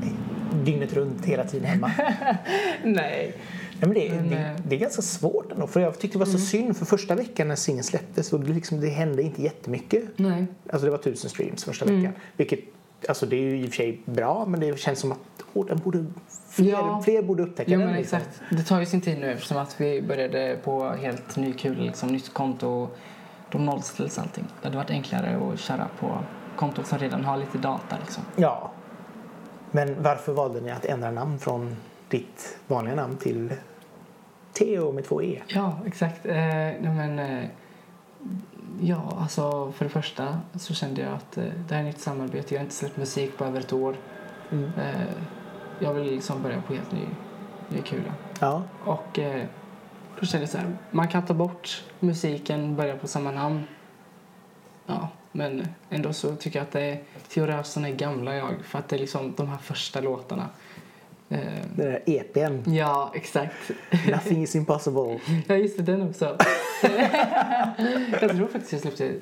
[0.64, 1.90] dygnet runt hela tiden hemma.
[2.84, 3.34] Nej.
[3.80, 4.62] Nej, men det, Men, det, eh, Mm.
[4.68, 5.66] det är ganska svårt ändå.
[5.66, 8.52] För jag tyckte det var så synd för första veckan när singeln släpptes och det,
[8.52, 10.02] liksom, det hände inte jättemycket.
[10.16, 10.46] Nej.
[10.70, 11.96] Alltså det var tusen streams första Mm.
[12.00, 12.12] veckan.
[12.36, 12.60] Vilket,
[13.08, 15.18] alltså det är ju i och för sig bra men det känns som att
[15.54, 16.04] åh, den borde,
[16.50, 17.02] fler, Ja.
[17.04, 17.86] fler borde upptäcka Ja, den.
[17.86, 18.18] men liksom.
[18.18, 18.40] exakt.
[18.50, 22.08] Det tar ju sin tid nu eftersom att vi började på helt ny kul, liksom
[22.08, 22.88] nytt konto.
[23.52, 24.44] De nollställs allting.
[24.62, 26.18] Det hade varit enklare att köra på
[26.56, 28.22] kontot som redan har lite data liksom.
[28.36, 28.70] Ja.
[29.70, 31.76] Men varför valde ni att ändra namn från
[32.08, 33.52] ditt vanliga namn till
[34.52, 35.42] Theo med två E?
[35.46, 36.26] Ja, exakt.
[36.26, 36.34] Eh,
[36.80, 37.44] men, eh,
[38.80, 42.54] ja, alltså för det första så kände jag att eh, det här är ett samarbete.
[42.54, 43.96] Jag har inte släppt musik på över ett år.
[44.52, 44.64] Mm.
[44.64, 45.08] Eh,
[45.78, 47.06] jag vill liksom börja på helt ny,
[47.68, 48.14] ny kula.
[48.40, 48.62] Ja.
[48.84, 49.46] Och eh,
[50.20, 53.62] då kände jag så här, man kan ta bort musiken, börja på samma namn.
[54.86, 58.88] Ja, men ändå så tycker jag att det är Teorösen är gamla jag, för att
[58.88, 60.48] det är liksom de här första låtarna.
[61.28, 61.38] Eh,
[61.76, 62.70] Den där EPn.
[62.74, 63.54] ja, exakt.
[64.10, 65.20] Nothing is impossible.
[65.46, 66.24] Ja, just det, den också.
[68.20, 69.14] jag tror faktiskt jag släppte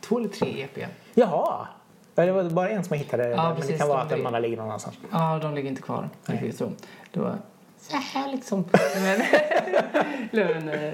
[0.00, 0.88] två eller tre EP.
[1.14, 1.66] Jaha.
[2.14, 3.28] Ja, Det var bara en som jag hittade.
[3.28, 4.96] Ja, men det precis, kan vara de att ligger- andra ligger någon annanstans.
[5.12, 6.08] Ja, de ligger inte kvar.
[6.54, 6.72] Så.
[7.12, 7.38] Det var
[7.80, 8.64] så här liksom.
[8.94, 9.20] Men,
[10.32, 10.92] men eh,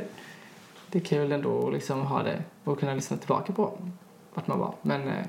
[0.91, 3.79] det är kul ändå att liksom ha det och kunna lyssna tillbaka på
[4.35, 4.75] vart man var.
[4.83, 5.25] Men eh,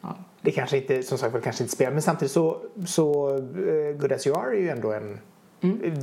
[0.00, 1.92] ja, Det kanske inte, som sagt var, kanske inte spelar.
[1.92, 5.18] Men samtidigt så, så uh, Good As You Are är ju ändå en...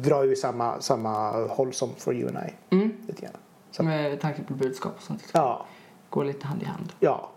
[0.03, 2.75] Drar ju samma, samma håll som For You and I.
[2.75, 3.33] mm, Lite grann.
[3.71, 5.23] Så, med tanke på budskap och sånt.
[5.33, 5.65] Ja.
[6.09, 6.93] Går lite hand i hand.
[6.99, 7.29] Ja.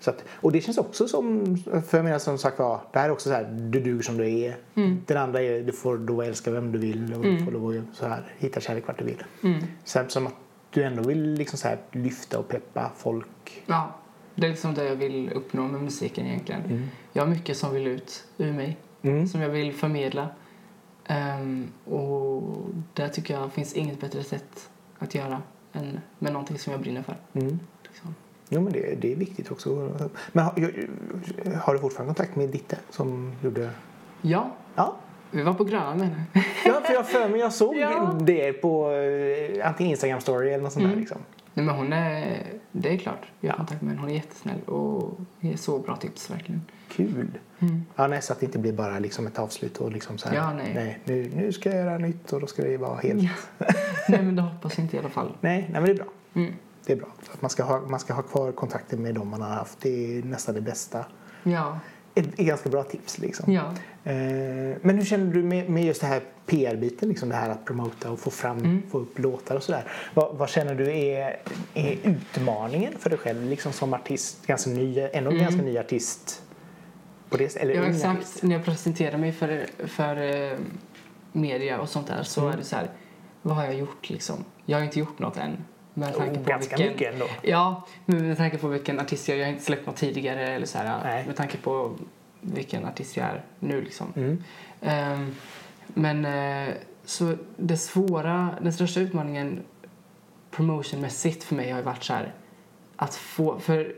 [0.00, 3.06] Så att, och det känns också som, för jag menar som sagt var, det här
[3.08, 4.56] är också så här, du duger som du är.
[5.06, 7.96] Den andra är, du får att älska vem du vill och du får lov att
[7.96, 9.24] så här, hitta kärlek vart du vill.
[9.42, 9.62] Mm.
[9.84, 10.34] Sen som att
[10.72, 13.62] du ändå vill liksom så här, lyfta och peppa folk.
[13.66, 13.94] Ja,
[14.34, 16.90] det är liksom det jag vill uppnå med musiken egentligen.
[17.12, 18.76] Jag har mycket som vill ut ur mig.
[19.02, 19.28] Mm.
[19.28, 20.28] som jag vill förmedla.
[21.06, 22.42] Ehm, och
[22.94, 27.02] där tycker jag finns inget bättre sätt att göra än med någonting som jag brinner
[27.02, 27.16] för.
[27.32, 27.58] Mm.
[27.82, 28.14] Liksom.
[28.48, 29.98] Jo men det, det är viktigt också.
[30.32, 30.52] Men har,
[31.56, 33.70] har du fortfarande kontakt med Ditte som gjorde...
[34.22, 34.96] Ja, Ja.
[35.32, 36.10] Vi var på Grönan.
[36.66, 38.18] Ja, för jag för mig jag såg Ja.
[38.20, 41.18] det på eh, antingen Instagram story eller något sånt där liksom.
[41.54, 42.42] Nej men hon är,
[42.72, 43.56] det är klart, jag har Ja.
[43.56, 44.00] kontakt med henne.
[44.00, 46.62] Hon är jättesnäll och ger så bra tips verkligen.
[46.88, 47.28] Kul.
[47.58, 47.84] Mm.
[47.96, 50.36] Ja, nej, så att det inte blir bara liksom ett avslut och liksom så här.
[50.36, 50.98] Ja, nej.
[51.04, 53.22] nu, nu ska jag göra nytt och då ska det vara helt...
[54.08, 55.36] Nej men det hoppas jag inte i alla fall.
[55.40, 56.06] Nej, nej, men det är bra.
[56.34, 56.52] Mm.
[56.86, 57.08] Det är bra.
[57.32, 59.80] Att man, ska ha, man ska ha kvar kontakten med dem man har haft.
[59.80, 61.04] Det är nästan det bästa.
[61.42, 61.78] Ja,
[62.14, 63.52] Ett, ett ganska bra tips liksom.
[63.52, 63.62] ja.
[64.04, 67.64] Eh, men hur känner du med, med just det här PR-biten, liksom det här att
[67.64, 68.82] promota och få fram, Mm.
[68.90, 69.84] få upp låtar och sådär.
[70.14, 71.36] Vad, vad känner du är,
[71.74, 76.42] är utmaningen för dig själv liksom som artist, ganska ny, ändå ganska ny artist?
[77.28, 77.84] På det, eller Mm.
[77.84, 78.18] Ja, exakt.
[78.18, 78.42] artist?
[78.42, 80.16] När jag presenterar mig för, för
[80.52, 80.58] eh,
[81.32, 82.52] media och sånt där så Mm.
[82.52, 82.90] är det så här,
[83.42, 84.44] vad har jag gjort liksom?
[84.66, 85.56] Jag har inte gjort något än.
[85.94, 87.26] Med tanke Oh, på ganska vilken, mycket ändå.
[87.42, 89.38] Ja, med tanke på vilken artist jag.
[89.38, 90.48] Jag har inte släppt något tidigare.
[90.48, 91.26] Eller så här, Nej.
[91.26, 91.94] med tanke på
[92.40, 93.80] vilken artist jag är nu.
[93.82, 94.12] Liksom.
[94.16, 94.42] Mm.
[94.80, 95.34] Ehm,
[95.86, 96.74] men eh,
[97.04, 99.60] så det svåra, den största utmaningen
[100.50, 102.34] promotionmässigt för mig har ju varit så här
[102.96, 103.94] att få, för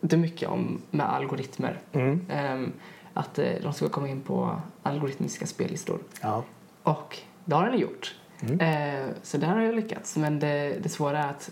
[0.00, 1.80] det är mycket om med algoritmer.
[1.92, 2.26] Mm.
[2.30, 2.72] Ehm,
[3.14, 5.98] att eh, de ska komma in på algoritmiska spellistor.
[6.20, 6.44] Ja.
[6.82, 8.14] Och det har den gjort.
[8.40, 8.60] Mm.
[8.60, 10.16] Eh, så där har jag lyckats.
[10.16, 11.50] Men det, det svåra är att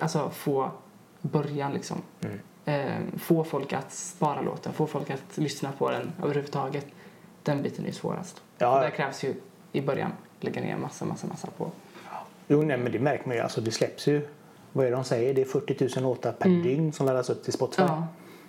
[0.00, 0.70] alltså, få
[1.20, 1.96] början liksom.
[2.20, 2.38] Mm.
[2.64, 6.86] Eh, få folk att spara låten, få folk att lyssna på den överhuvudtaget.
[7.42, 8.42] Den biten är ju svårast.
[8.58, 8.80] Ja.
[8.80, 9.34] Där krävs ju
[9.72, 11.70] i början lägga ner massa, massa, massa på.
[12.48, 13.42] Jo, nej, men det märker man ju.
[13.42, 14.28] Alltså, det släpps ju,
[14.72, 15.34] vad är det de säger?
[15.34, 16.62] Det är 40 000 låtar per Mm.
[16.62, 17.82] dygn som laddas upp till Spotify.
[17.82, 18.06] Ja,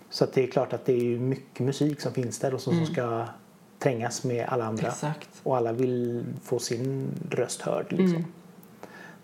[0.10, 2.86] Så det är klart att det är mycket musik som finns där och som, som
[2.86, 3.26] ska
[3.80, 4.88] trängas med alla andra.
[4.88, 5.30] exakt.
[5.44, 7.86] Och alla vill få sin röst hörd.
[7.90, 8.18] Liksom.
[8.18, 8.26] Mm.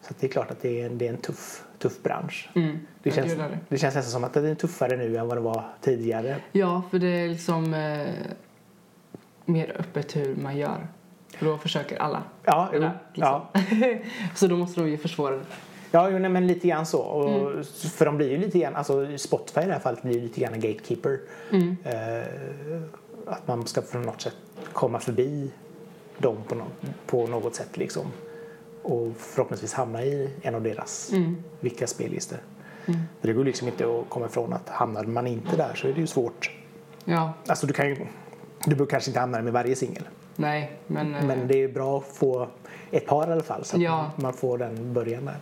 [0.01, 2.49] Så det är klart att det är en, det är en tuff, tuff bransch.
[2.55, 2.79] Mm.
[3.03, 3.59] Det känns, det.
[3.69, 6.37] det känns nästan som att det är tuffare nu än vad det var tidigare.
[6.51, 8.07] Ja, för det är liksom eh,
[9.45, 10.87] mer öppet hur man gör.
[11.37, 12.23] För då försöker alla.
[12.43, 13.23] Ja, jo, där, liksom.
[13.23, 13.49] ja.
[14.35, 15.45] Så då måste de ju försvåra det.
[15.91, 16.99] ja jo, nej, men lite grann så.
[17.01, 17.63] Och, Mm.
[17.63, 20.41] För de blir ju lite grann, alltså Spotify i det här fallet blir ju lite
[20.41, 21.19] grann en gatekeeper.
[21.51, 21.77] Mm.
[21.83, 22.27] Eh,
[23.27, 24.35] att man ska på något sätt
[24.73, 25.51] komma förbi
[26.17, 26.65] dem på, nå-
[27.05, 28.05] på något sätt liksom.
[28.83, 31.43] Och förhoppningsvis hamna i en av deras Mm.
[31.59, 32.39] viktiga spellistor.
[32.85, 32.99] Mm.
[33.21, 35.99] Det går liksom inte att komma ifrån att hamnar man inte där så är det
[36.01, 36.51] ju svårt.
[37.05, 40.03] Ja, Alltså du kan ju, du behöver kanske inte hamna där med varje singel.
[40.35, 41.15] nej, men...
[41.15, 42.47] eh, Men det är bra att få
[42.91, 44.11] ett par i alla fall så att Ja.
[44.15, 45.37] man får den början där.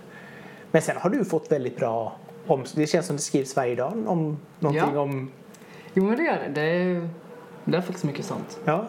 [0.72, 2.16] Men sen har du fått väldigt bra
[2.48, 5.00] om, det känns som det skrivs varje dag om någonting Ja.
[5.02, 5.32] om
[5.94, 6.50] Jo, men det gör det.
[6.54, 7.10] Det är,
[7.66, 8.60] det är faktiskt mycket sånt.
[8.66, 8.88] Ja.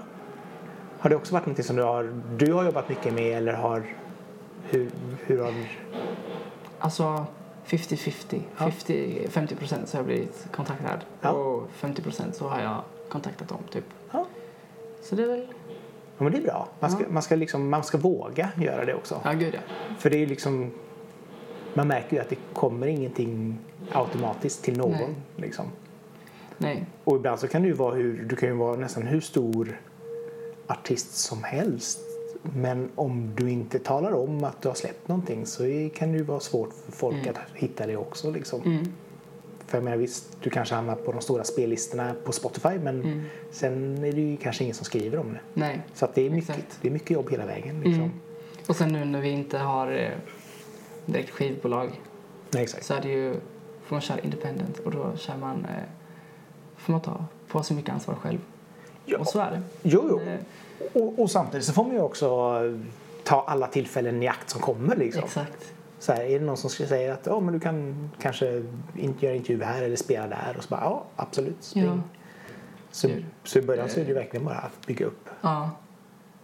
[1.04, 3.82] Har det också varit någonting som du har, du har jobbat mycket med eller har
[4.70, 4.90] hur,
[5.26, 5.54] hur har
[6.78, 7.26] Alltså
[7.66, 8.40] 50-50.
[8.58, 8.70] Ja.
[8.70, 11.30] 50, 50 procent så har jag blivit kontaktad Ja.
[11.30, 13.84] och 50 procent så har jag kontaktat dem typ.
[14.10, 14.26] Ja.
[15.02, 15.46] Så det är väl...
[16.18, 16.68] Ja men det är bra.
[16.80, 19.20] Man ska, man ska, liksom, man ska våga göra det också.
[19.24, 19.60] Ja, gud ja.
[19.98, 20.70] För det är liksom
[21.74, 23.58] man märker ju att det kommer ingenting
[23.92, 24.90] automatiskt till någon.
[24.90, 25.14] Nej.
[25.36, 25.66] Liksom.
[26.58, 26.86] Nej.
[27.04, 29.78] Och ibland så kan det ju vara hur, du kan ju vara nästan hur stor
[30.66, 31.98] artist som helst.
[32.56, 35.62] Men om du inte talar om att du har släppt någonting så
[35.94, 37.28] kan det ju vara svårt för folk Mm.
[37.30, 38.30] att hitta det också.
[38.30, 38.60] Liksom.
[38.62, 38.92] Mm.
[39.66, 43.22] För jag menar visst, du kanske hamnar på de stora spellistorna på Spotify men Mm.
[43.50, 45.40] sen är det ju kanske ingen som skriver om det.
[45.54, 45.80] Nej.
[45.94, 46.78] Så det, är mycket, Exakt.
[46.82, 47.76] det är mycket jobb hela vägen.
[47.80, 48.02] Liksom.
[48.04, 48.20] Mm.
[48.68, 50.10] Och sen nu när vi inte har eh,
[51.06, 52.00] direkt skivbolag
[52.50, 53.34] Nej, så är det ju,
[53.84, 55.82] får man köra independent och då kör man, eh,
[56.76, 58.38] får man ta på sig mycket ansvar själv.
[59.04, 59.18] Ja.
[59.18, 59.62] Och så är det.
[59.82, 60.20] Jo, jo.
[60.20, 60.38] Eh,
[61.02, 62.28] Och, och samtidigt så får man ju också
[63.24, 64.96] ta alla tillfällen i akt som kommer.
[64.96, 65.24] Liksom.
[65.24, 65.72] Exakt.
[65.98, 68.62] Så här, är det någon som säger att ja, men du kan kanske
[68.96, 71.84] inte göra intervju här eller spela där och så bara ja absolut spring.
[71.84, 71.98] Ja.
[72.90, 73.08] Så,
[73.44, 75.28] så i början så är det ju verkligen bara att bygga upp.
[75.40, 75.70] Ja.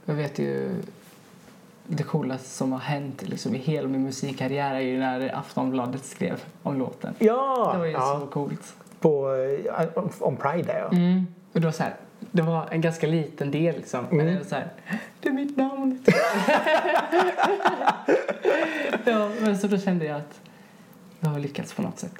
[0.04, 0.70] Jag vet ju
[1.86, 6.42] det coolaste som har hänt liksom, i hela min musikkarriär är ju när Aftonbladet skrev
[6.62, 7.14] om låten.
[7.18, 8.74] Ja, Det var ju ja så coolt.
[9.00, 9.34] på,
[9.78, 9.88] eh,
[10.20, 10.96] om Pride ja.
[10.96, 11.26] Mm.
[11.52, 11.96] Och var så här,
[12.32, 14.04] det var en ganska liten del liksom.
[14.10, 14.32] Men Mm.
[14.32, 14.68] det var så här,
[15.20, 16.04] det är mitt namn.
[19.04, 20.40] ja, men så då kände jag att
[21.20, 22.14] jag har lyckats på något sätt.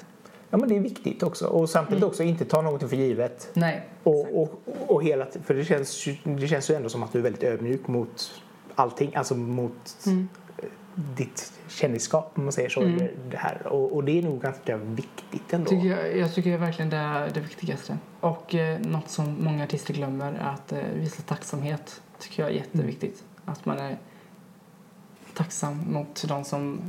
[0.49, 3.49] Ja men det är viktigt också och samtidigt också inte ta någonting för givet.
[3.53, 3.81] Nej.
[4.03, 7.23] Och, och, och hela, för det känns, det känns ju ändå som att du är
[7.23, 8.41] väldigt ödmjuk mot
[8.75, 10.29] allting, alltså mot Mm.
[11.17, 12.81] ditt kändisskap om man säger så.
[12.81, 12.97] Mm.
[12.97, 13.67] Det, det här.
[13.67, 15.69] Och, och det är nog ganska viktigt ändå.
[15.69, 17.97] Tycker jag, jag tycker verkligen det är det viktigaste.
[18.19, 22.01] Och eh, något som många artister glömmer är att eh, visa tacksamhet.
[22.19, 23.23] tycker jag är jätteviktigt.
[23.45, 23.97] Att man är
[25.33, 26.81] tacksam mot de som...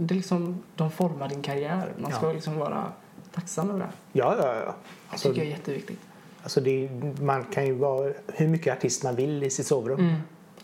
[0.00, 1.92] Det liksom, de formar din karriär.
[1.98, 2.32] Man ska Ja.
[2.32, 2.92] liksom vara
[3.34, 3.88] tacksam över det.
[4.12, 4.54] Ja, ja, ja.
[4.64, 4.72] Det
[5.08, 6.00] Alltså, tycker jag är jätteviktigt.
[6.42, 6.90] alltså det,
[7.20, 10.00] man kan ju vara hur mycket artist man vill i sitt sovrum.
[10.00, 10.14] Mm.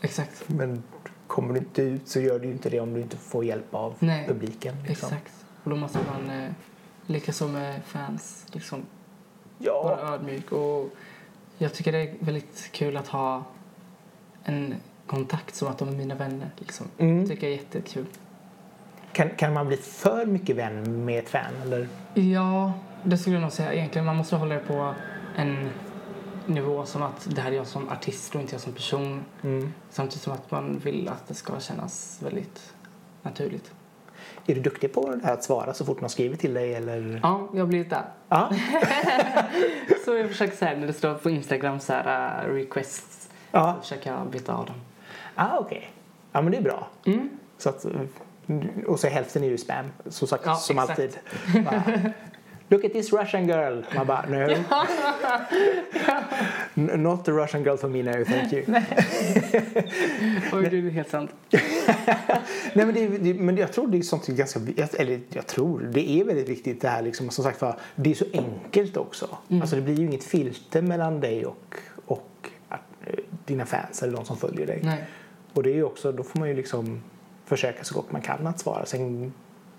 [0.01, 0.49] Exakt.
[0.49, 0.83] Men
[1.27, 3.95] kommer du inte ut så gör du inte det om du inte får hjälp av
[3.99, 4.27] Nej.
[4.29, 4.75] publiken.
[4.89, 5.09] Liksom.
[5.09, 5.33] Exakt.
[5.65, 6.51] Och då måste man, eh,
[7.07, 8.83] likaså med fans, liksom
[9.59, 10.53] Ja, vara ödmjuk.
[10.53, 10.91] Och
[11.59, 13.45] jag tycker det är väldigt kul att ha
[14.45, 14.75] en
[15.07, 16.51] kontakt som att de är mina vänner.
[16.59, 16.87] Liksom.
[16.99, 17.29] Mm.
[17.29, 18.07] Tycker jag är jättekul.
[19.13, 21.53] kan, kan man bli för mycket vän med ett fan?
[21.63, 21.89] Eller?
[22.15, 23.73] Ja, det skulle jag nog säga.
[23.75, 24.95] Egentligen man måste hålla det på
[25.37, 25.69] en
[26.47, 29.25] nivå som att det här är jag som artist och inte jag som person.
[29.43, 29.73] Mm.
[29.91, 32.75] Samtidigt som att man vill att det ska kännas väldigt
[33.23, 33.73] naturligt.
[34.47, 36.75] Är du duktig på det här att svara så fort någon skriver till dig?
[36.75, 37.21] Eller?
[37.23, 38.05] Ja, jag har blivit där.
[38.29, 38.51] Ja.
[40.05, 43.75] Så jag försöker säga när det står på Instagram så här uh, requests ja.
[43.75, 44.77] så försöker jag byta av dem.
[45.35, 45.91] Ah, okej.
[46.33, 46.89] Ja, men det är bra.
[47.05, 47.29] Mm.
[47.59, 47.87] Så att,
[48.87, 50.91] Och så hälften är ju spam, så sagt, Ja, som exakt.
[51.01, 51.19] alltid.
[52.75, 53.83] Look at this Russian girl.
[53.95, 54.47] Man bara, no.
[56.97, 58.65] Not the Russian girl for me, no, thank you.
[60.53, 61.31] Oj, det är helt sant.
[62.75, 64.61] Nej, men, det, det, men jag tror det är sånt ganska,
[64.99, 68.15] eller jag tror, det är väldigt viktigt det här liksom, som sagt var, det är
[68.15, 69.39] så enkelt också.
[69.49, 69.63] Mm.
[69.63, 71.75] Alltså det blir ju inget filter mellan dig och,
[72.07, 72.77] och eh,
[73.47, 74.81] dina fans eller de som följer dig.
[74.83, 75.05] Nej.
[75.53, 77.03] Och det är också, då får man ju liksom
[77.45, 78.87] försöka så gott man kan att svara.
[78.87, 79.33] Sen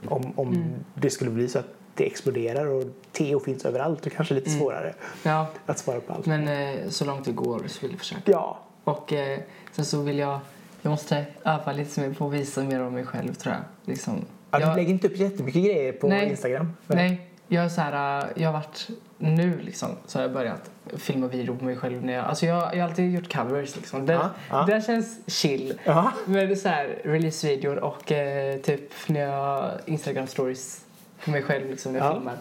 [0.06, 0.64] om, om Mm.
[0.94, 4.94] det skulle bli så att det exploderar och Teo finns överallt, då kanske lite svårare
[5.24, 6.26] Ja, att svara på allt.
[6.26, 8.22] men eh, så långt det går så vill jag försöka.
[8.32, 9.40] Ja, Och eh,
[9.72, 10.40] sen så vill jag,
[10.82, 13.64] jag måste öva lite mer på att visa mer om mig själv tror jag.
[13.94, 16.30] Liksom, ja, jag, du lägger inte upp jättemycket grejer på Nej.
[16.30, 16.74] Instagram.
[16.88, 20.72] Nej, jag är så här, äh, jag har varit nu liksom så har jag börjat
[20.98, 24.06] filma video på mig själv när jag, alltså jag, jag har alltid gjort covers liksom.
[24.06, 24.66] Det, Ja, ja.
[24.68, 25.80] det känns chill.
[25.84, 26.12] Ja.
[26.26, 30.85] Men så här releasevideor och eh, typ när jag Instagram stories
[31.26, 32.14] på mig själv liksom när jag Ja.
[32.14, 32.38] filmar.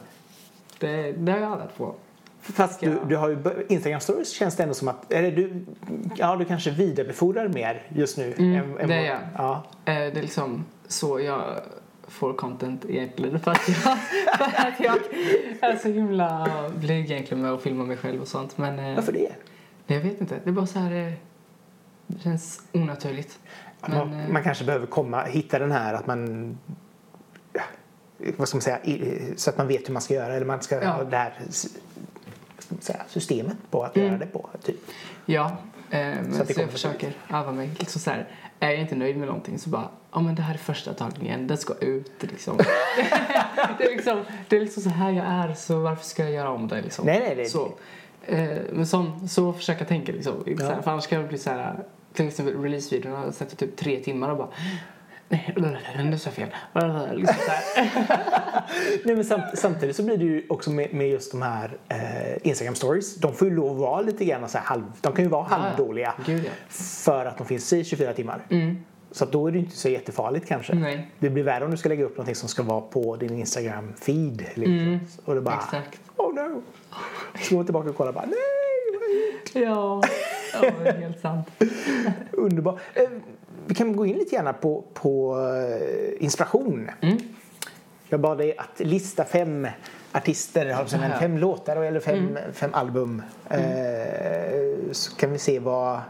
[0.79, 1.95] Det, det har jag övat på.
[2.41, 5.65] Fast du, du har ju Instagram stories känns det ändå som att, eller du,
[6.17, 8.35] ja du kanske vidarebefordrar mer just nu.
[8.39, 9.21] Mm, än, än det är jag.
[9.37, 9.63] Ja.
[9.85, 11.43] Eh, det är liksom så jag
[12.09, 13.77] får content egentligen för att jag,
[14.39, 14.99] för att jag
[15.61, 18.59] är så himla blyg egentligen med att filma mig själv och sånt.
[18.59, 19.33] Men eh, Varför det?
[19.87, 20.35] Jag vet inte.
[20.45, 21.07] Det är bara så här...
[21.09, 21.13] eh,
[22.07, 23.39] Det känns onaturligt.
[23.81, 26.59] Men, man, man kanske behöver komma, hitta den här att man
[28.37, 28.79] vad ska man säga,
[29.37, 30.89] så att man vet hur man ska göra eller man ska Ja.
[30.91, 31.35] ha det här
[32.81, 34.09] säga, systemet på att Mm.
[34.09, 34.51] göra det på.
[34.63, 34.77] Typ.
[35.27, 35.57] Ja,
[35.91, 37.71] eh, Så så, att det jag försöker öva mig.
[37.79, 38.29] Liksom så här,
[38.61, 41.47] är jag inte nöjd med någonting så bara, ja men det här är första tagningen,
[41.47, 42.57] den ska ut liksom.
[43.79, 46.51] det, är liksom det är liksom så här jag är, så varför ska jag göra
[46.51, 47.07] om det liksom?
[47.07, 47.73] Nej, nej, det- Så,
[48.27, 50.45] eh, men sån, så försöker jag tänka liksom.
[50.59, 50.83] Så här, Ja.
[50.83, 51.79] för annars kan det bli så här,
[52.13, 54.49] till exempel releasevideon har jag sett typ tre timmar och bara,
[55.29, 56.49] nej, nu sa jag fel.
[57.17, 57.37] Liksom.
[59.05, 62.49] Nej, men samt, samtidigt så blir det ju också med, med just de här eh,
[62.49, 63.17] Instagram stories.
[63.17, 65.47] De får ju lov att vara lite grann så här halv, de kan ju vara
[65.51, 65.63] Ja, ja.
[65.63, 66.51] halvdåliga Gud, ja.
[66.69, 68.47] för att de finns i 24 timmar.
[68.51, 68.85] Mm.
[69.11, 70.75] Så då är det inte så jättefarligt kanske.
[70.75, 71.11] Nej.
[71.19, 74.45] Det blir värre om du ska lägga upp någonting som ska vara på din Instagram-feed.
[74.55, 74.79] Liksom.
[74.79, 75.01] Mm.
[75.25, 76.01] Och det bara, Exakt.
[76.17, 76.63] oh no.
[77.43, 79.63] Så går tillbaka och kollar bara, nej?
[79.65, 80.03] Ja,
[80.53, 81.49] ja det är helt sant.
[82.33, 82.81] Underbart.
[83.67, 86.91] Vi kan gå in lite gärn på, på eh, inspiration.
[87.01, 87.19] Mm.
[88.09, 89.69] Jag bad dig att lista fem
[90.13, 92.53] artister, alltså fem låtar eller fem, Mm.
[92.53, 93.23] fem album.
[93.51, 96.01] Eh, så kan vi se vad,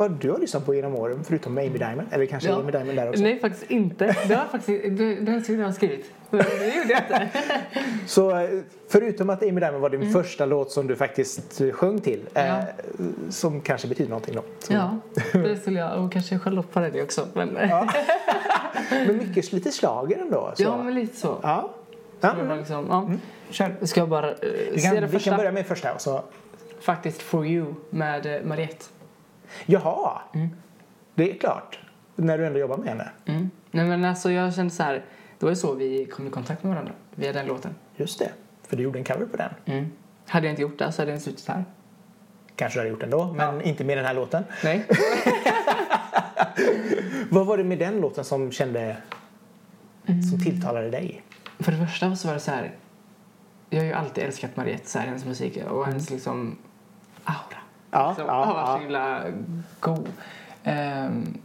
[0.00, 2.08] vad du har lyssnat på genom åren förutom Amy Diamond.
[2.10, 2.56] Eller kanske Ja.
[2.60, 3.22] Amy Diamond där också.
[3.22, 4.16] Nej, faktiskt inte.
[4.28, 6.10] Det har faktiskt, det, det skulle jag ha skrivit.
[6.30, 7.28] Men Det gjorde jag inte.
[8.06, 8.48] Så eh,
[8.88, 12.20] förutom att Amy Diamond var din första låt som du faktiskt eh, sjöng till.
[12.34, 12.64] Eh, Mm.
[12.98, 13.32] Ja.
[13.32, 14.42] Som kanske betyder någonting då.
[14.58, 14.96] Så- Ja,
[15.32, 16.04] det skulle jag.
[16.04, 17.26] Och kanske Charlotte Perrelli också.
[17.34, 17.66] Men, ja.
[17.68, 17.86] Ja.
[19.06, 20.52] Men mycket lite slager ändå.
[20.54, 20.76] Så.
[20.76, 21.38] men lite så.
[21.42, 21.70] Ja.
[22.20, 22.32] ja.
[22.32, 23.10] Det var Liksom, ja.
[23.50, 23.74] Kör.
[23.86, 24.36] Ska jag bara uh,
[24.72, 25.30] Vi kan, det vi första?
[25.30, 25.98] kan börja med första.
[25.98, 26.22] Så.
[26.80, 28.84] Faktiskt For You med uh, Mariette.
[29.66, 30.48] Jaha, Mm.
[31.14, 31.78] det är klart.
[32.16, 33.10] När du ändå jobbar med henne.
[33.26, 33.50] Mm.
[33.70, 34.94] Nej, men alltså, jag kände så här.
[35.38, 36.92] Det var ju så vi kom i kontakt med varandra.
[37.14, 37.74] Via den låten.
[37.96, 38.30] Just det,
[38.68, 39.50] för du gjorde en cover på den.
[39.64, 39.90] Mm.
[40.28, 41.64] Hade jag inte gjort det så hade jag inte suttit här.
[42.56, 44.44] Kanske du hade gjort ändå, men inte med den här låten.
[44.64, 44.86] Nej.
[47.30, 48.96] Vad var det med den låten som kände
[50.06, 50.22] Mm.
[50.22, 51.22] som tilltalade dig?
[51.58, 52.70] För det första så var det så här.
[53.70, 56.56] Jag har ju alltid älskat Mariette, så här, hennes musik och hennes liksom
[57.24, 57.59] aura.
[57.90, 58.78] Ja, liksom, ja, har varit så ja.
[58.78, 59.24] himla
[59.80, 60.08] god.
[60.64, 61.38] Ehm,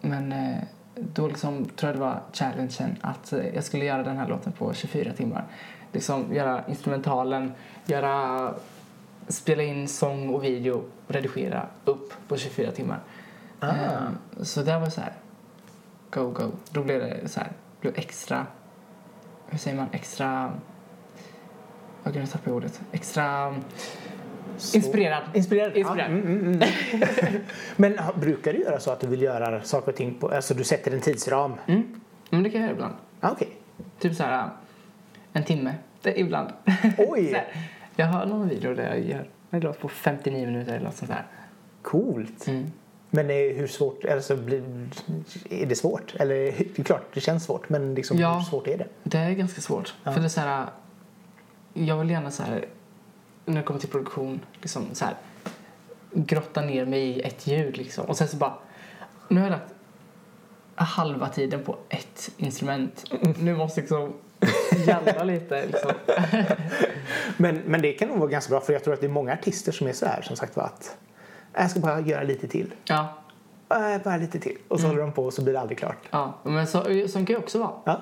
[0.00, 0.58] men eh,
[0.94, 4.52] då liksom tror jag det var challengen att eh, jag skulle göra den här låten
[4.52, 5.44] på 24 timmar.
[5.92, 7.52] Liksom göra instrumentalen,
[7.86, 8.54] göra,
[9.28, 13.00] spela in sång och video redigera upp på 24 timmar.
[13.60, 13.68] Ah.
[13.68, 15.12] Ehm, så där var så här,
[16.10, 16.50] go, go.
[16.70, 18.46] Då blev det så här, blev extra,
[19.46, 20.52] hur säger man, extra,
[22.02, 23.54] jag glömde tappa ordet, extra
[24.56, 25.22] Så- inspirerad.
[25.34, 25.76] Inspirerad?
[25.76, 26.10] Inspirerad.
[26.10, 26.68] Ja, mm, mm, mm.
[27.76, 30.64] men brukar du göra så att du vill göra saker och ting på, alltså du
[30.64, 31.54] sätter en tidsram?
[31.66, 32.00] Mm.
[32.30, 32.94] Men det kan jag göra ibland.
[33.20, 33.48] Ah, Okej.
[33.98, 34.50] Typ så här
[35.32, 35.74] en timme.
[36.02, 36.48] Det, ibland.
[36.98, 37.32] Oj.
[37.32, 37.48] Här,
[37.96, 41.10] jag har någon video där jag gör en låt på 59 minuter eller något sånt
[41.10, 41.26] där.
[41.82, 42.46] Coolt.
[42.48, 42.66] Mm.
[43.10, 44.62] Men eh, hur svårt, alltså, blir,
[45.50, 46.14] är det svårt?
[46.18, 48.34] Eller det är klart, det känns svårt, men liksom, Ja.
[48.34, 48.86] hur svårt är det?
[49.02, 49.94] Det är ganska svårt.
[50.04, 50.12] Ja.
[50.12, 50.66] För det är så här,
[51.74, 52.64] jag vill gärna så här,
[53.44, 55.14] när det kommer till produktion, liksom så här,
[56.12, 58.04] grotta ner mig i ett ljud liksom.
[58.04, 58.54] Och sen så bara,
[59.28, 59.74] nu har jag lagt
[60.74, 63.04] halva tiden på ett instrument.
[63.38, 64.12] Nu måste jag liksom
[64.86, 65.92] jalla lite liksom.
[67.36, 69.32] Men, men det kan nog vara ganska bra för jag tror att det är många
[69.32, 70.96] artister som är så här som sagt var att
[71.54, 72.74] jag ska bara göra lite till.
[72.84, 73.22] Ja,
[73.72, 74.58] Äh, bara lite till.
[74.68, 76.08] Och så håller de på och så blir det aldrig klart.
[76.10, 77.72] Ja, men så, så kan jag också vara.
[77.84, 78.00] Ja.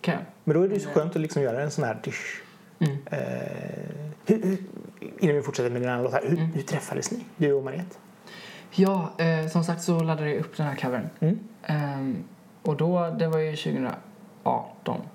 [0.00, 0.22] Kan jag.
[0.44, 2.42] Men då är det ju så skönt att liksom göra en sån här dish.
[2.78, 2.98] Mm.
[3.10, 4.58] Eh, hur, hur,
[5.18, 7.96] innan vi fortsätter med dina låtar, hur, hur träffades ni, du och Mariette?
[8.70, 11.08] Ja, eh, som sagt så laddade jag upp den här covern.
[11.20, 11.38] Mm.
[11.62, 12.24] Ehm,
[12.62, 13.96] och då, det var ju 2018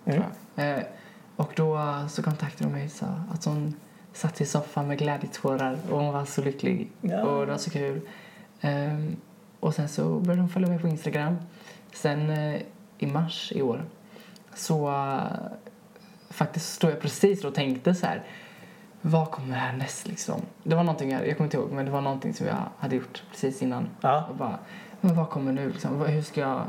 [0.06, 0.22] Mm.
[0.22, 0.78] tror jag.
[0.78, 0.84] Eh,
[1.36, 3.76] och då så kontaktade de mig och sa att hon
[4.14, 6.92] satt i soffan med glädjetårar och hon var så lycklig.
[7.02, 7.24] Ja.
[7.24, 8.02] Och det var så kul.
[8.62, 9.16] Ehm,
[9.60, 11.36] och sen så började hon följa mig på Instagram.
[11.94, 12.62] Sen eh,
[12.98, 13.86] i mars i år
[14.56, 15.22] så eh,
[16.30, 18.24] faktiskt stod jag precis och tänkte så här
[19.02, 20.42] vad kommer härnäst liksom?
[20.64, 22.96] Det var någonting, jag, jag kommer inte ihåg, men det var någonting som jag hade
[22.96, 23.90] gjort precis innan.
[24.02, 24.26] Ja.
[24.30, 24.60] Och bara,
[25.02, 26.02] men vad kommer nu liksom?
[26.02, 26.64] Hur ska jag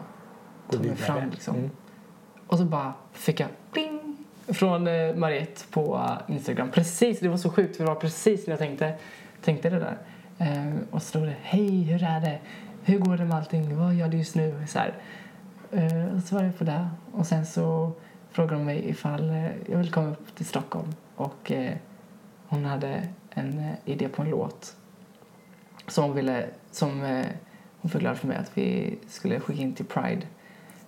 [0.71, 1.57] ta mig fram liksom?
[1.57, 1.71] Mm.
[2.47, 4.17] Och så bara fick jag bling
[4.47, 5.95] från eh, Mariette på
[6.29, 6.71] eh, Instagram.
[6.71, 8.95] Precis, det var så sjukt för det var precis när jag tänkte,
[9.43, 9.99] tänkte det där.
[10.39, 12.39] Eh, och så stod det, hej hur är det?
[12.85, 13.77] Hur går det med allting?
[13.77, 14.67] Vad gör du just nu?
[14.69, 14.95] Så här.
[15.73, 16.89] Eh, och så var jag på det.
[17.13, 17.93] Och sen så
[18.31, 20.95] frågade hon mig ifall eh, jag ville komma upp till Stockholm.
[21.17, 21.77] Och eh,
[22.51, 24.77] hon hade en eh, idé på en låt
[25.89, 27.27] som hon ville, som eh,
[27.81, 30.27] hon förklarade för mig att vi skulle skicka in till Pride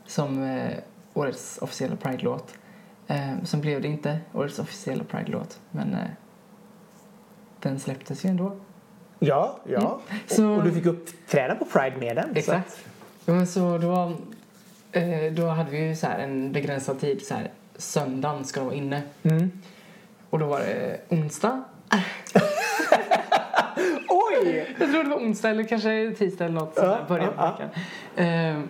[0.06, 0.78] som eh,
[1.14, 2.54] årets officiella Pride-låt.
[3.06, 5.96] Eh, som blev det inte årets officiella Pride-låt, men
[7.60, 8.56] den släpptes ju ändå.
[9.18, 10.00] Ja, ja.
[10.26, 12.28] Så- Och, och du fick uppträda på Pride med den.
[12.32, 12.84] så Exakt.
[13.24, 14.12] Ja, men så då,
[15.32, 18.76] då hade vi ju så här en begränsad tid, så här, söndagen ska de vara
[18.76, 19.02] inne.
[19.22, 19.50] Mm.
[20.32, 21.64] Och då var det onsdag.
[24.08, 24.74] Oj!
[24.78, 27.68] Jag tror det var onsdag eller kanske tisdag eller något sådär, början på veckan.
[28.16, 28.68] Ehm,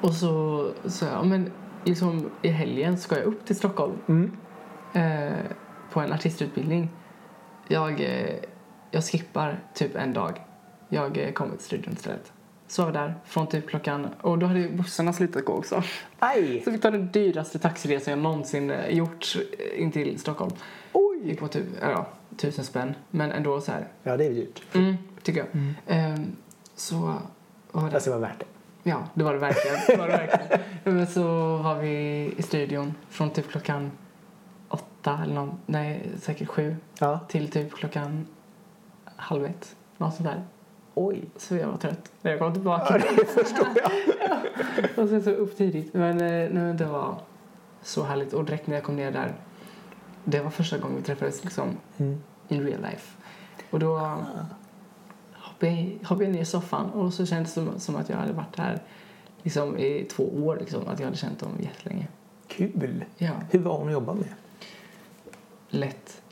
[0.00, 1.52] och så sa jag, men
[1.84, 4.32] liksom i helgen ska jag upp till Stockholm Mm.
[4.94, 5.32] eh,
[5.92, 6.90] på en artistutbildning.
[7.68, 8.34] Jag, eh,
[8.90, 10.40] jag skippar typ en dag.
[10.88, 12.32] Jag eh, kommer till studion istället.
[12.68, 14.08] Så var vi där från typ klockan...
[14.20, 15.82] Och då hade ju bussarna slutat gå också.
[16.18, 16.62] Aj!
[16.64, 20.52] Så vi tar den dyraste taxiresan jag någonsin eh, gjort eh, in till Stockholm.
[20.92, 21.18] Oj!
[21.28, 22.94] Gick på typ, ja, tusen spänn.
[23.10, 23.88] Men ändå så här.
[24.02, 24.62] Ja, det är dyrt.
[24.72, 25.48] Mm, tycker jag.
[25.86, 26.36] Ehm,
[26.74, 27.14] så
[27.72, 27.90] var det.
[27.90, 28.90] Fast det var värt det.
[28.90, 29.76] Ja, det var det verkligen.
[29.86, 30.60] Det var det verkligen.
[30.84, 31.88] Men så var vi
[32.36, 33.90] i studion från typ klockan
[34.68, 37.20] åtta eller någon, nej säkert sju Ja.
[37.28, 38.26] till typ klockan
[39.16, 39.76] halv ett.
[39.96, 40.42] Något sånt där.
[41.00, 41.24] Oj.
[41.36, 42.98] Så jag var trött när jag kom tillbaka.
[42.98, 43.90] Ja, det förstår jag.
[45.04, 45.94] och sen så upp tidigt.
[45.94, 47.20] Men eh, nej, det var
[47.82, 48.32] så härligt.
[48.32, 49.34] Och direkt när jag kom ner där,
[50.24, 52.22] det var första gången vi träffades liksom Mm.
[52.48, 53.16] in real life.
[53.70, 53.96] Och då
[55.32, 58.16] hoppade jag, hoppade jag ner i soffan och så kändes det som, som att jag
[58.16, 58.80] hade varit här
[59.42, 60.56] liksom, i två år.
[60.60, 62.06] Liksom, att jag hade känt dem jättelänge.
[62.46, 63.04] Kul.
[63.16, 64.28] Ja, Hur var hon att jobba med?
[65.68, 66.22] lätt.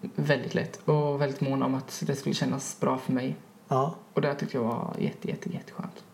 [0.00, 0.76] Väldigt lätt.
[0.88, 3.36] Och väldigt mån om att det skulle kännas bra för mig.
[3.70, 3.94] Ja.
[4.14, 6.04] Och det tyckte jag var jätte, jätte, jätteskönt.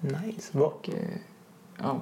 [0.00, 0.58] Nice.
[0.58, 0.94] Och eh,
[1.78, 2.00] ja,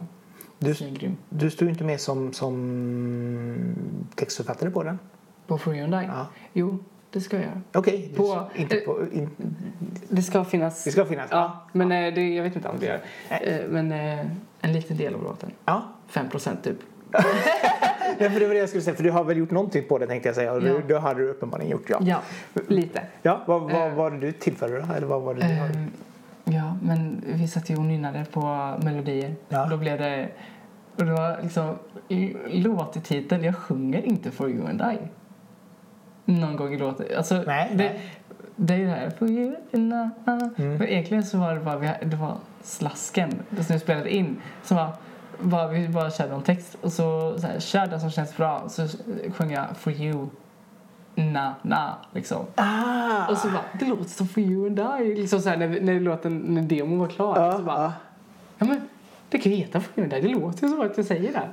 [0.58, 1.16] Du, grym.
[1.28, 3.74] du stod inte med som, som
[4.14, 4.98] textförfattare på den?
[5.46, 6.06] På For You and I?
[6.06, 6.26] Ja.
[6.52, 6.78] Jo,
[7.10, 7.60] det ska jag göra.
[7.74, 8.12] Okej.
[8.16, 9.06] På- inte eh, på...
[9.12, 9.30] In,
[10.08, 10.84] Det ska finnas.
[10.84, 11.28] det ska finnas?
[11.30, 13.00] Ja, men eh, det, jag vet inte om det gör.
[13.28, 13.92] Eh, men
[14.60, 15.50] en liten del av låten.
[15.64, 15.82] Ja.
[16.08, 16.78] 5 procent typ.
[18.24, 18.96] ja, för det var det jag skulle säga.
[18.96, 20.52] För du har väl gjort någonting på det tänkte jag säga.
[20.52, 20.72] Och Ja.
[20.72, 21.98] det, det har du uppenbarligen gjort, ja.
[22.00, 22.20] Ja,
[22.68, 23.02] lite.
[23.22, 23.94] Ja, vad, vad Eh.
[23.94, 24.94] var det du tillförde då?
[24.94, 25.66] Eller vad var det du har?
[25.66, 25.90] Ehm,
[26.44, 28.40] ja, men vi satt ju och nynnade på
[28.83, 29.35] melodier.
[29.48, 29.64] Ja.
[29.64, 30.28] Och då blev det...
[30.96, 31.74] Och det var liksom
[32.50, 33.44] låttiteln.
[33.44, 34.98] Jag sjunger inte For You and I.
[36.24, 37.07] Någon gång i låten.
[37.16, 38.00] Alltså, Nej, det, nej.
[38.57, 39.11] det är ju det här.
[39.11, 40.61] For you and I.
[40.62, 40.74] Mm.
[40.76, 41.78] Men egentligen så var det bara...
[42.02, 43.31] Det var slasken.
[43.50, 44.37] Som vi spelade in.
[44.62, 44.90] Som var...
[45.40, 46.77] Bara, vi bara körde någon text.
[46.81, 48.68] Och så, så här, kör den som känns bra.
[48.68, 48.88] Så
[49.37, 50.27] sjöng jag For you.
[51.14, 52.46] Na, na, liksom.
[52.55, 53.31] Ah!
[53.31, 55.14] Och så bara, det låter som For You and I.
[55.14, 57.40] Liksom så här, när, när, låten, när demon var klar.
[57.40, 57.92] ja, så bara, ja.
[58.59, 58.88] ja men
[59.29, 60.29] det kan ju heta For You and I.
[60.29, 61.48] Det låter ju som att jag säger det.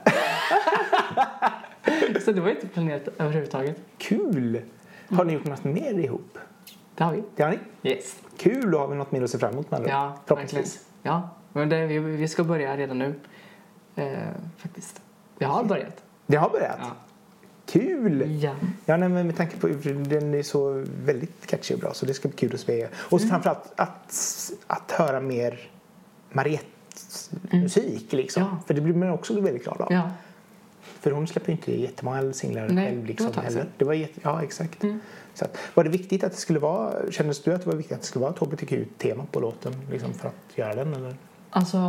[2.26, 3.78] så det var inte planerat överhuvudtaget.
[3.98, 4.62] Kul!
[5.10, 6.38] Har ni gjort något mer ihop?
[6.96, 7.24] Det har vi.
[7.36, 7.90] Det har ni?
[7.90, 8.20] Yes.
[8.38, 9.82] Kul, då har vi något mer att se fram emot med.
[9.88, 10.66] Ja, verkligen.
[11.04, 13.14] Ja, men det, vi, vi ska börja redan nu.
[13.96, 14.18] Eh,
[14.58, 15.02] faktiskt.
[15.38, 16.04] Vi har börjat.
[16.28, 16.78] Det har börjat?
[16.80, 16.92] Ja.
[17.66, 18.42] Kul!
[18.44, 18.56] ja.
[18.86, 22.14] Ja, nej, men med tanke på den är så väldigt catchy och bra så det
[22.14, 22.88] ska bli kul att se.
[22.96, 25.70] Och så framförallt att, att höra mer
[26.32, 28.44] Mariettes musik liksom.
[28.44, 28.58] Ja.
[28.68, 29.88] För det blir man också väldigt glad av.
[29.94, 30.12] Ja.
[30.82, 33.66] För hon släpper ju inte jättemånga singlar Nej, själv det liksom tag heller.
[33.78, 34.84] Det var jätte, ja, exakt.
[34.84, 35.00] Mm.
[35.34, 37.96] Så att, var det viktigt att det skulle vara, kändes du att det var viktigt
[37.96, 41.16] att det skulle vara ett hbtq-tema på låten liksom för att göra den eller?
[41.50, 41.80] Alltså,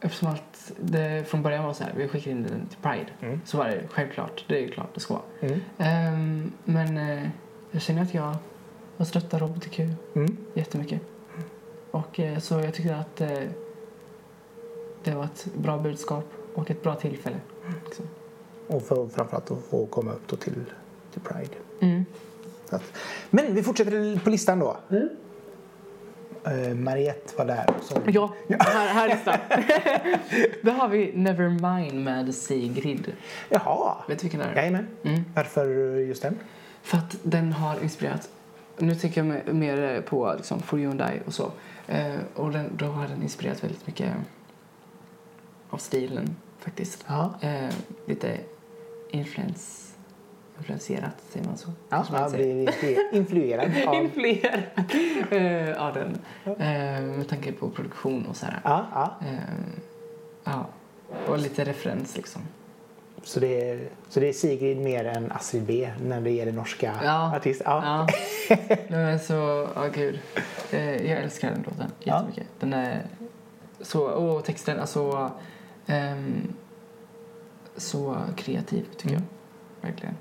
[0.00, 3.06] eftersom att det från början var så här, vi skickade in den till Pride.
[3.20, 3.40] Mm.
[3.44, 5.24] Så var det självklart, det är ju klart det ska vara.
[5.40, 5.60] Mm.
[5.78, 7.28] Ehm, men eh,
[7.70, 8.36] jag känner att jag,
[8.96, 9.80] jag stöttar hbtq
[10.14, 10.36] Mm.
[10.54, 11.00] jättemycket.
[11.90, 13.38] Och eh, så jag tycker att eh,
[15.04, 16.24] det var ett bra budskap
[16.54, 17.36] och ett bra tillfälle.
[17.84, 18.04] Liksom.
[18.66, 20.64] Och för, framförallt att få komma upp då till,
[21.12, 21.54] till Pride.
[21.80, 22.04] Mm.
[22.70, 22.82] Att,
[23.30, 24.76] men vi fortsätter på listan då.
[26.44, 27.66] Eh, Mariette var där.
[27.82, 30.18] Som, Ja, här, här är.
[30.64, 33.12] Då har vi Nevermind med Sigrid.
[33.48, 34.54] Jaha, Vet du vilken det är?
[34.56, 34.86] jajamän.
[35.02, 35.24] Mm.
[35.34, 35.66] Varför
[35.96, 36.38] just den?
[36.82, 38.28] För att den har inspirerat.
[38.78, 41.52] Nu tänker jag me- mer på liksom, For You and I och så.
[41.86, 44.12] Eh, och den, då har den inspirerat väldigt mycket
[45.70, 47.04] av stilen faktiskt.
[47.40, 47.68] Eh,
[48.06, 48.36] lite
[49.10, 49.89] influens,
[50.60, 51.70] influenserat, säger man så?
[51.88, 53.94] ja man jag blir influ- influerad av...
[53.94, 54.60] Influerad
[55.30, 56.18] eh, av den.
[56.44, 58.60] Eh, med tanke på produktion och så här.
[58.64, 59.26] Ja, ja.
[59.26, 59.38] Eh,
[60.44, 60.66] ja.
[61.28, 62.42] Och lite referens liksom.
[63.22, 66.94] Så, det är, så det är Sigrid mer än Astrid B när det gäller norska
[67.04, 67.36] Ja.
[67.36, 67.64] artister?
[67.64, 68.06] Ja.
[68.48, 68.56] Ja.
[68.88, 70.18] Nej, så, ja gud.
[70.70, 72.14] Eh, jag älskar den låten Ja.
[72.16, 72.46] jättemycket.
[72.60, 73.02] Den är
[73.80, 75.30] så, och texten, alltså
[75.86, 76.52] ehm,
[77.76, 79.22] så kreativ tycker Mm.
[79.80, 79.88] jag.
[79.90, 80.14] Verkligen.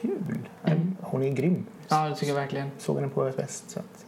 [0.00, 0.48] Kul!
[0.64, 0.96] Mm.
[1.00, 1.66] Hon är grym.
[1.88, 2.70] Ja, det tycker jag verkligen.
[2.78, 3.70] Såg henne på Väst.
[3.70, 4.06] Så att,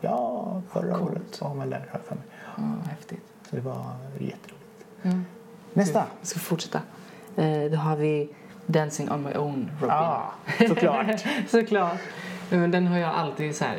[0.00, 1.10] ja, förra Coolt.
[1.10, 2.24] året var hon där, har för mig.
[2.56, 3.22] ja, häftigt.
[3.50, 3.84] Så det var
[4.18, 4.86] jätteroligt.
[5.02, 5.10] Ja.
[5.72, 6.06] Nästa!
[6.20, 6.80] Vi ska fortsätta.
[7.36, 8.28] Eh, då har vi
[8.66, 9.88] Dancing on my own, Robin.
[9.88, 10.32] Ja,
[10.68, 11.24] såklart.
[11.48, 11.98] Såklart.
[12.50, 13.78] Men den har jag alltid så här.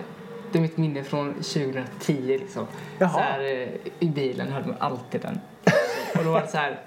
[0.52, 2.68] Det är mitt minne från 2010 liksom.
[2.97, 3.10] Jaha.
[3.10, 5.39] Så här, eh, I bilen hade man alltid den.
[6.18, 6.80] Och då var det så här.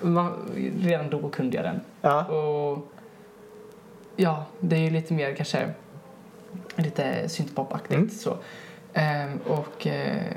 [0.00, 0.32] Man,
[0.80, 1.80] redan då kunde jag den.
[2.00, 2.24] Ja.
[2.24, 2.92] Och
[4.20, 5.70] ja, det är ju lite mer kanske
[6.76, 8.10] lite syntpopaktigt Mm.
[8.10, 8.36] så.
[8.92, 10.36] Ehm, och eh,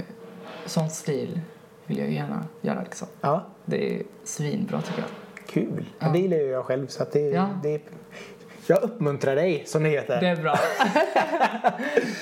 [0.66, 1.40] sån stil
[1.86, 3.08] vill jag gärna göra liksom.
[3.22, 5.10] ja, Det är svinbra tycker jag.
[5.48, 5.86] kul.
[6.00, 6.08] Ja.
[6.10, 6.88] Det gillar ju jag själv.
[6.88, 7.50] Så att det, Ja.
[7.64, 7.82] det,
[8.68, 10.22] jag uppmuntrar dig, som det heter.
[10.22, 10.56] Det är bra.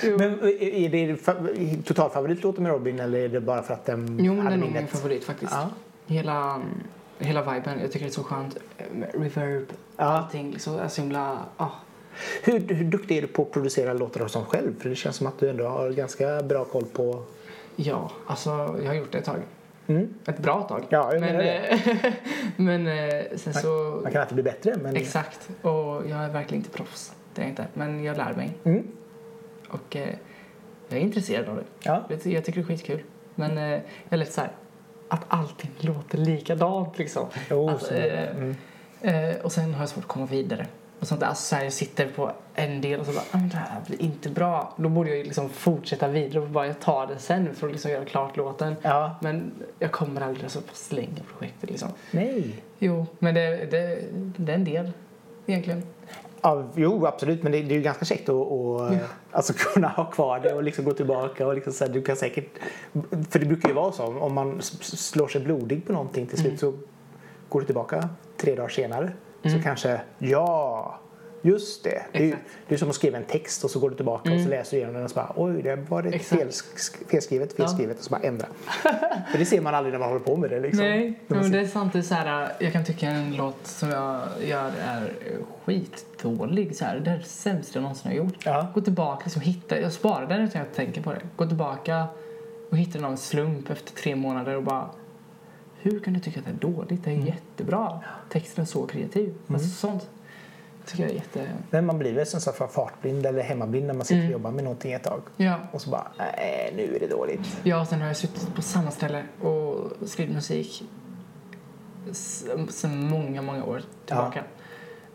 [0.18, 4.34] Men är det fa- totalfavoritlåten med Robin eller är det bara för att den Jo,
[4.34, 5.52] men den är min favorit faktiskt.
[5.52, 5.68] Ja.
[6.06, 6.60] Hela,
[7.24, 7.80] hela viben.
[7.80, 8.56] Jag tycker det är så skönt.
[9.14, 9.66] Reverb,
[9.96, 10.04] Ja.
[10.04, 10.54] allting.
[10.54, 11.38] Är så himla...
[11.56, 11.68] ah.
[12.42, 14.80] Hur, hur duktig är du på att producera låtar som själv?
[14.80, 17.22] För det känns som att du ändå har ganska bra koll på...
[17.76, 19.38] Ja, alltså jag har gjort det ett tag.
[19.86, 20.14] Mm.
[20.26, 20.84] Ett bra tag.
[20.88, 21.52] Ja, jag men det.
[21.58, 22.12] eh,
[22.56, 24.00] men eh, sen så...
[24.02, 24.96] Man kan alltid bli bättre, men...
[24.96, 25.48] Exakt.
[25.62, 25.72] Och
[26.08, 27.12] jag är verkligen inte proffs.
[27.34, 27.66] Det är jag inte.
[27.74, 28.50] Men jag lär mig.
[28.64, 28.86] Mm.
[29.68, 30.08] Och eh,
[30.88, 31.64] jag är intresserad av det.
[31.82, 32.04] Ja.
[32.08, 33.02] Jag tycker det är skitkul.
[33.34, 34.50] Men eh, jag är lite så här,
[35.12, 37.26] att allting låter likadant liksom.
[37.50, 38.56] Jo, Att, så, eh, mm.
[39.00, 40.66] Eh, och sen har jag svårt att komma vidare.
[41.00, 41.28] Och sånt där.
[41.28, 43.80] Alltså, så här, jag sitter på en del och så bara, "Ah, men det här
[43.86, 44.74] blir inte bra.
[44.76, 47.90] Då borde jag liksom fortsätta vidare och bara jag tar det sen för att liksom
[47.90, 48.76] göra klart låten.
[48.82, 49.16] Ja.
[49.20, 51.88] Men jag kommer aldrig så på slänga projektet liksom.
[52.10, 52.54] Nej.
[52.78, 53.98] Jo, men det, det,
[54.36, 54.92] det är en del
[55.46, 55.82] egentligen.
[56.42, 57.42] Ja, jo, absolut.
[57.42, 58.98] Men det, det är ju ganska käckt att, att Ja.
[59.30, 61.46] alltså, kunna ha kvar det och liksom gå tillbaka.
[61.46, 62.48] Och liksom, så här, du kan säkert,
[63.30, 64.04] för det brukar ju vara så.
[64.06, 66.72] Om man slår sig blodig på någonting till slut så
[67.48, 69.12] går du tillbaka tre dagar senare.
[69.42, 70.98] Så kanske, ja,
[71.42, 72.02] just det.
[72.12, 72.38] Det är,
[72.68, 74.70] det är som att skriva en text och så går du tillbaka och så läser
[74.70, 78.20] du igenom den och så bara oj, det var det felskrivet, felskrivet och så bara
[78.20, 78.46] ändra.
[79.30, 80.60] för det ser man aldrig när man håller på med det.
[80.60, 80.84] Liksom.
[80.84, 84.72] Nej, men det är samtidigt så här, jag kan tycka en låt som jag gör
[84.84, 85.12] är
[85.64, 86.76] skitdålig.
[86.76, 88.46] Så här, det är det sämsta jag någonsin har gjort.
[88.46, 88.66] Ja.
[88.74, 91.20] Gå tillbaka, liksom, hitta, jag sparar den utan jag tänker på det.
[91.36, 92.06] Gå tillbaka
[92.70, 94.90] och hitta den av en slump efter tre månader och bara
[95.78, 97.04] hur kan du tycka att det är dåligt?
[97.04, 98.00] Det är jättebra.
[98.28, 99.34] Texten är så kreativ.
[99.48, 100.08] Alltså, sånt
[100.92, 101.48] tycker jag är jätte...
[101.70, 104.26] Men man blir väl som sagt fartblind eller hemmablind när man sitter Mm.
[104.28, 105.22] och jobbar med någonting ett tag.
[105.36, 105.56] Ja.
[105.72, 107.56] Och så bara, nej nu är det dåligt.
[107.62, 110.84] Ja, sen har jag suttit på samma ställe och skrivit musik
[112.68, 114.44] sen många, många år tillbaka.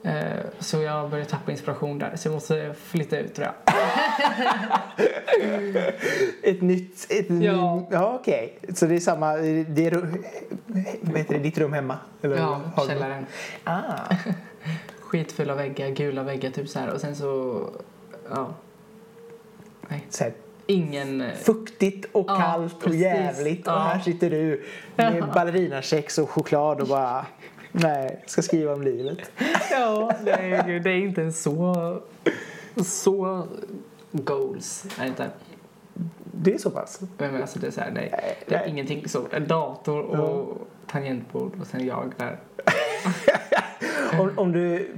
[0.04, 3.56] Eh, Så jag börjar tappa inspiration där, så jag måste flytta ut tror jag.
[6.44, 7.08] Ett nytt...
[7.12, 7.88] Ett Ja.
[7.92, 8.60] ja okej.
[8.76, 9.36] Så det är samma...
[9.68, 10.08] Det är,
[11.02, 11.98] vad heter det, ditt rum hemma?
[12.22, 13.26] Eller Ja, källaren.
[13.64, 14.16] Ah,
[15.08, 16.94] Skitfulla väggar, gula väggar typ så här.
[16.94, 17.64] Och sen så,
[18.30, 18.54] ja.
[19.90, 20.06] Nej.
[20.10, 20.34] så här,
[20.66, 21.22] Ingen...
[21.22, 23.02] eh, fuktigt och Ja, kallt och precis.
[23.02, 23.68] jävligt.
[23.68, 23.80] Och Ja.
[23.80, 27.26] här sitter du med ballerinakex och choklad och bara...
[27.72, 29.32] Nej, ska skriva om livet.
[29.72, 32.02] Ja, nej, gud, det är inte en så...
[32.86, 33.48] Så
[34.12, 35.30] goals det inte.
[36.32, 37.02] Det är så pass?
[37.18, 38.36] Men alltså det är så här, nej.
[38.48, 38.70] Det är Nej.
[38.70, 39.26] ingenting liksom.
[39.32, 42.40] En dator och tangentbord och sen jag där.
[44.20, 44.90] Om, om, du,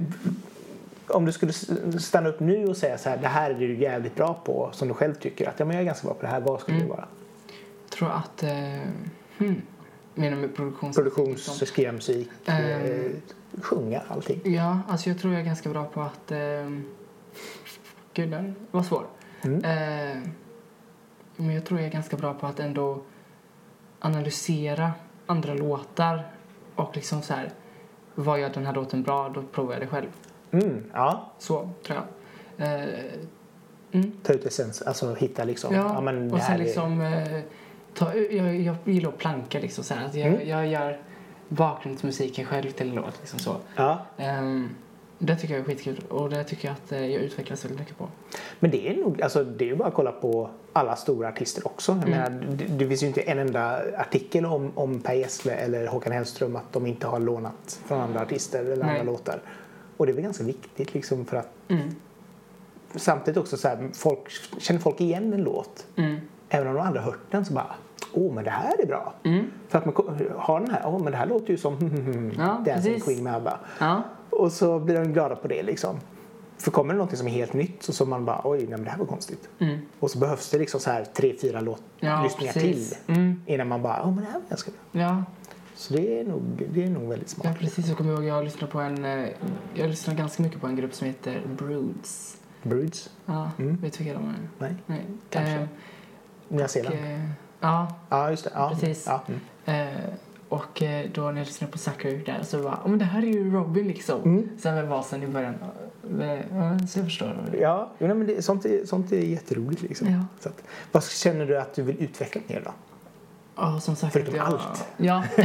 [1.06, 1.52] om du skulle
[2.00, 4.88] stanna upp nu och säga så här, det här är du jävligt bra på, som
[4.88, 6.76] du själv tycker att ja, men jag är ganska bra på det här, vad skulle
[6.76, 6.88] Mm.
[6.88, 7.08] det vara?
[7.88, 8.42] Jag tror att...
[8.42, 8.50] Eh,
[9.38, 9.62] hmm,
[10.14, 10.96] menar med produktions...
[10.96, 12.84] Produktions, skriva musik, Ehm.
[12.84, 13.10] eh,
[13.62, 14.40] sjunga, allting.
[14.54, 16.32] Ja, alltså jag tror jag är ganska bra på att...
[16.32, 16.38] Eh,
[18.14, 19.06] gud, den var svår.
[19.42, 19.64] Mm.
[19.64, 20.22] Eh,
[21.36, 23.02] Men jag tror jag är ganska bra på att ändå
[24.00, 24.90] analysera
[25.26, 26.22] andra låtar
[26.74, 27.50] och liksom så här,
[28.14, 29.28] vad gör den här låten bra?
[29.34, 30.06] Då provar jag det själv.
[30.50, 32.66] Mm, ja, Så, tror jag.
[32.66, 32.88] Eh,
[33.92, 34.12] mm.
[34.22, 35.74] ta ut essens, alltså hitta liksom.
[35.74, 37.00] Ja, men det och sen är- liksom...
[37.00, 37.40] Eh,
[37.94, 40.48] ta, jag, jag gillar att planka liksom så här, att jag, Mm.
[40.48, 41.00] jag gör
[41.48, 43.56] bakgrundsmusiken själv till en låt liksom så.
[43.76, 44.68] Ja, Ehm,
[45.18, 47.98] det tycker jag är skitkul och det tycker jag att eh, jag utvecklas väldigt mycket
[47.98, 48.08] på.
[48.60, 51.66] men det är nog, alltså det är ju bara att kolla på alla stora artister
[51.66, 51.92] också.
[51.92, 52.10] Mm.
[52.10, 56.12] menar, det, det finns ju inte en enda artikel om, om Per Gessle eller Håkan
[56.12, 58.98] Hellström att de inte har lånat från andra artister eller Nej.
[59.00, 59.42] andra låtar.
[59.96, 61.88] Och det är väl ganska viktigt liksom för att Mm.
[62.94, 66.16] samtidigt också så här, folk, känner folk igen en låt Mm.
[66.48, 67.74] även om de aldrig har hört den så bara
[68.14, 69.14] åh men det här är bra.
[69.24, 69.44] Mm.
[69.68, 69.94] För att man
[70.36, 71.74] har den här, åh men det här låter ju som
[72.38, 73.04] Ja, Dancing precis.
[73.04, 73.58] Queen med ABBA.
[73.78, 74.02] Ja.
[74.30, 75.96] Och så blir de glada på det liksom.
[76.60, 78.84] För kommer det någonting som är helt nytt så som man bara oj nej men
[78.84, 79.48] det här var konstigt.
[79.58, 79.78] Mm.
[80.00, 82.98] Och så behövs det liksom så här tre, fyra låt, Ja, lyssningar precis.
[83.06, 83.42] till Mm.
[83.46, 85.02] innan man bara åh men det här var ganska bra.
[85.02, 85.24] Ja.
[85.74, 86.42] Så det är nog,
[86.72, 87.58] det är nog väldigt ja, smart.
[87.58, 87.88] precis.
[87.88, 89.04] Jag kommer ihåg jag lyssnade på en...
[89.04, 89.28] eh,
[89.74, 92.36] Jag lyssnade ganska mycket på en grupp som heter Broods.
[92.62, 93.10] Broods?
[93.26, 93.76] Ja, Mm.
[93.76, 94.34] vet du vilka de är?
[94.58, 95.06] Nej, Nej.
[95.30, 95.52] Kanske.
[95.54, 95.66] Eh,
[96.48, 96.96] Nya Zeeland?
[96.96, 97.20] eh,
[97.60, 98.50] ja, Ja just det.
[98.54, 98.70] Ja.
[98.74, 99.04] precis.
[99.06, 99.22] Ja.
[99.66, 99.88] Mm.
[99.94, 100.00] Eh,
[100.48, 103.22] och eh, då när jag lyssnade på Sucker där så var oh, men det här
[103.22, 104.22] är ju Robin liksom.
[104.22, 104.48] Mm.
[104.58, 105.54] Sen med basen i början.
[106.20, 107.56] Eh, Ja, så jag förstår.
[107.60, 110.08] Ja, men det, sånt, är, sånt är jätteroligt liksom.
[110.08, 110.24] Ja.
[110.40, 112.72] Så att, vad känner du att du vill utveckla mer då?
[113.56, 114.12] Ja, som sagt.
[114.12, 114.88] Förutom jag, allt.
[114.96, 115.24] Ja.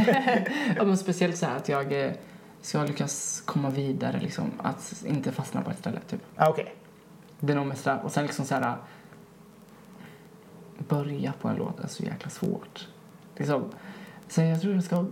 [0.76, 2.12] ja, men speciellt så här att jag eh,
[2.60, 4.50] ska lyckas komma vidare liksom.
[4.58, 6.20] Att inte fastna på ett ställe typ.
[6.36, 6.74] Ah, Okej.
[7.40, 8.00] Det är nog mest där.
[8.04, 8.76] Och sen liksom så här
[10.88, 12.88] börja på en låt är så jäkla svårt.
[13.36, 13.64] Liksom,
[14.28, 15.04] så jag tror jag ska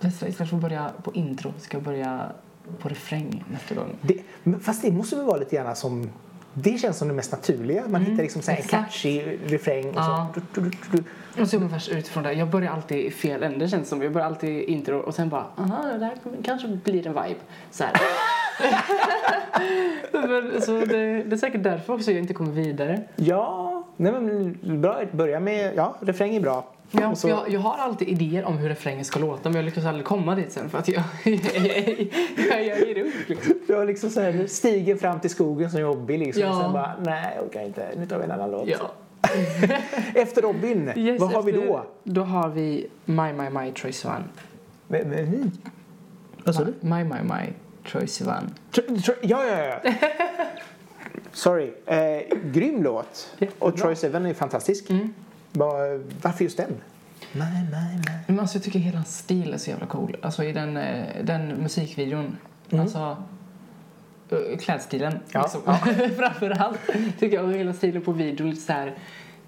[0.00, 2.32] istället för att börja på intro ska jag börja
[2.78, 3.96] på refräng nästa gång.
[4.02, 4.22] Det,
[4.62, 6.10] fast det måste väl vara lite grann som
[6.54, 7.82] det känns som det mest naturliga.
[7.88, 10.28] Man hittar liksom så en catchy refräng och Ja.
[10.34, 10.40] så...
[10.54, 11.04] Du, du, du,
[11.36, 11.42] du.
[11.42, 12.32] Och så ungefär utifrån det.
[12.32, 14.02] Jag börjar alltid i fel ände känns det som.
[14.02, 16.14] Jag börjar alltid i intro och sen bara, aha, det här
[16.44, 17.40] kanske blir en vibe.
[17.70, 17.92] Så här.
[20.60, 23.00] Så det, det är säkert därför också jag inte kommer vidare.
[23.16, 25.02] Ja, nej men bra.
[25.12, 25.72] Börja med...
[25.76, 26.66] Ja, refräng är bra.
[26.90, 29.84] Ja, så, jag, jag har alltid idéer om hur refrängen ska låta men jag lyckas
[29.84, 32.08] aldrig komma dit sen för att jag, jag, jag,
[32.50, 33.14] jag, jag ger upp.
[33.28, 33.54] Liksom.
[33.66, 36.42] Du har liksom så här, stiger fram till skogen som Robin liksom.
[36.42, 36.50] Ja.
[36.56, 37.88] Och sen bara, nej jag orkar inte.
[37.96, 38.68] Nu tar vi en annan låt.
[38.68, 38.92] Ja.
[40.14, 41.84] Efter Robin, Yes, vad har vi efter- då?
[42.04, 44.24] Då har vi My My My Troye Sivan.
[44.88, 45.52] Men- men-
[46.44, 46.74] Vad sa du?
[46.80, 47.52] My My My
[47.90, 48.54] Troye Sivan.
[48.72, 49.92] Tro- tro- Ja, ja, ja.
[51.32, 51.72] Sorry.
[51.86, 53.34] Eh, grym låt.
[53.38, 53.66] Jättebra.
[53.68, 54.90] Och Troy Sivan är fantastisk.
[54.90, 55.14] Mm.
[55.52, 56.74] Var, varför just den?
[57.32, 58.18] Nej, nej, nej.
[58.26, 60.16] Men alltså jag tycker hela hans stil är så jävla cool.
[60.22, 62.36] Alltså i den, eh, den musikvideon.
[62.72, 63.16] Alltså
[64.30, 65.62] eh, klädstilen Ja, liksom.
[66.16, 66.80] framför allt.
[67.18, 67.44] Tycker jag.
[67.44, 68.98] Och hela stilen på videon lite så här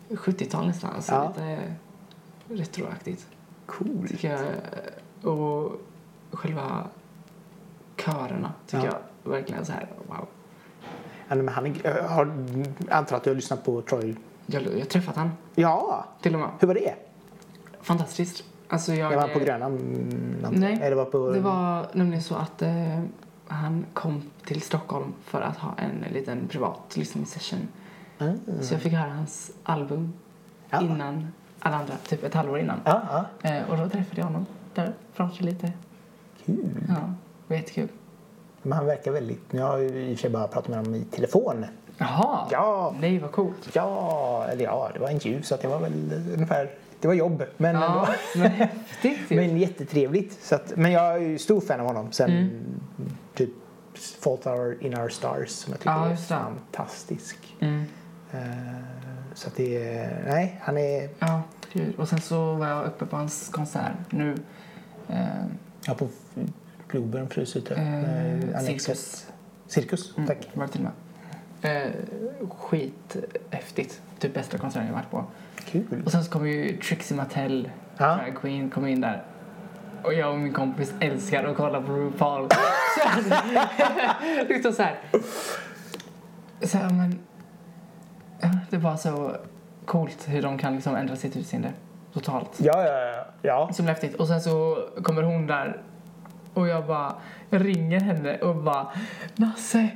[0.08, 0.90] 70-tal nästan.
[0.94, 1.32] Alltså Ja.
[1.36, 1.58] lite
[2.48, 3.26] retroaktigt.
[3.66, 4.08] Cool.
[4.08, 5.32] Tycker jag.
[5.32, 5.72] Och
[6.32, 6.84] själva
[7.96, 8.98] körerna tycker Ja.
[9.24, 10.28] jag verkligen så här wow.
[11.28, 12.32] Ja, nej, men han är, jag har,
[12.90, 14.16] antar att du har lyssnat på Troy.
[14.52, 16.48] Jag jag har träffat han Ja, till och med.
[16.60, 16.94] hur var det?
[17.80, 18.44] Fantastiskt.
[18.68, 21.30] Alltså jag, Jag var på antar- Nej, Eller var på...
[21.30, 23.00] Det var nämligen så att eh,
[23.46, 27.68] han kom till Stockholm för att ha en liten privat lyssningssession.
[28.18, 28.38] Mm.
[28.60, 30.12] Så jag fick höra hans album
[30.70, 30.80] Ja.
[30.80, 31.28] innan
[31.58, 32.80] alla andra, typ ett halvår innan.
[32.84, 33.02] Ja,
[33.42, 33.50] ja.
[33.50, 35.72] Eh, och då träffade jag honom där, pratade lite.
[36.46, 36.56] Kul.
[36.88, 37.14] Ja, det
[37.48, 37.88] var jättekul.
[38.62, 39.42] Men han verkar väldigt...
[39.50, 41.64] Jag har ju i och för sig bara pratat med honom i telefon.
[42.00, 42.48] Jaha!
[42.50, 43.68] Ja, Nej, vad coolt.
[43.72, 46.70] ja, eller ja, det var en intervju så det var väl ungefär...
[47.00, 48.06] Det var jobb, men Ja, ändå.
[48.36, 49.18] men häftigt.
[49.30, 50.38] Men jättetrevligt.
[50.44, 52.80] Så att, men jag är ju stor fan av honom sen Mm.
[53.34, 53.50] typ
[54.20, 54.46] Fault
[54.80, 57.56] In Our Stars som jag tycker Ja, är fantastisk.
[57.60, 57.84] Mm.
[58.32, 58.38] Eh,
[59.34, 60.24] så att det är...
[60.28, 61.08] Nej, han är...
[61.18, 61.42] Ja,
[61.72, 61.94] kul.
[61.98, 64.34] Och sen så var jag uppe på hans konsert nu.
[65.08, 65.16] Eh,
[65.86, 66.08] Ja, på
[66.88, 67.74] Globen frus ute.
[67.74, 68.60] Eh.
[68.60, 69.26] Cirkus.
[69.66, 70.48] Cirkus, Mm, tack.
[70.54, 70.92] Var det till och med.
[71.62, 71.90] Eh,
[72.58, 74.02] skithäftigt.
[74.18, 75.24] Typ bästa konserten jag varit på.
[75.64, 76.02] Kul.
[76.04, 78.06] Och sen så kom ju Trixie Mattel, Ja.
[78.16, 79.22] drag queen, kom in där.
[80.02, 82.48] Och jag och min kompis älskar att kolla på RuPaul.
[82.50, 83.34] så
[84.48, 84.98] liksom så här.
[86.62, 87.18] Så här, men...
[88.70, 89.36] Det var så
[89.84, 91.72] coolt hur de kan liksom ändra sitt utseende
[92.12, 92.50] totalt.
[92.58, 93.26] Ja, ja, ja.
[93.42, 93.70] ja.
[93.72, 94.14] Så häftigt.
[94.14, 95.82] Och sen så kommer hon där
[96.54, 97.14] och jag bara
[97.50, 98.86] jag ringer henne och bara
[99.36, 99.88] Nasse,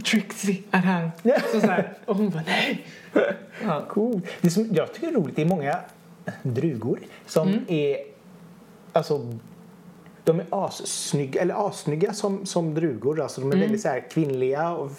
[0.00, 1.10] Trixie är här.
[1.52, 1.98] Så, så här.
[2.04, 2.86] Och hon bara nej.
[3.64, 3.86] Ja.
[3.88, 4.20] Cool.
[4.40, 5.76] Det som jag tycker är roligt, det är många
[6.42, 7.64] drugor som Mm.
[7.68, 7.96] är
[8.92, 9.32] alltså
[10.24, 13.20] De är assnygga, eller assnygga som, som drugor.
[13.20, 14.90] Alltså de är väldigt så här kvinnliga och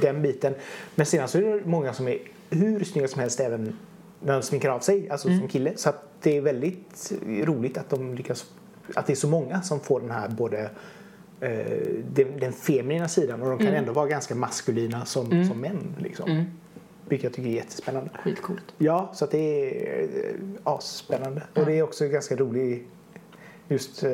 [0.00, 0.54] den biten.
[0.94, 2.18] Men sedan så är det många som är
[2.50, 3.76] hur snygga som helst även
[4.20, 5.72] när de sminkar av sig, alltså som kille.
[5.76, 8.46] Så det är väldigt roligt att de lyckas,
[8.94, 10.70] att det är så många som får den här både
[12.10, 15.94] den, den feminina sidan och de kan ändå vara ganska maskulina som, som män.
[15.98, 16.44] Liksom.
[17.08, 18.10] Vilket jag tycker är jättespännande.
[18.24, 18.74] Skitcoolt.
[18.78, 20.34] Ja, så det är eh,
[20.64, 21.42] asspännande.
[21.54, 22.88] Och det är också ganska roligt
[23.68, 24.10] just eh,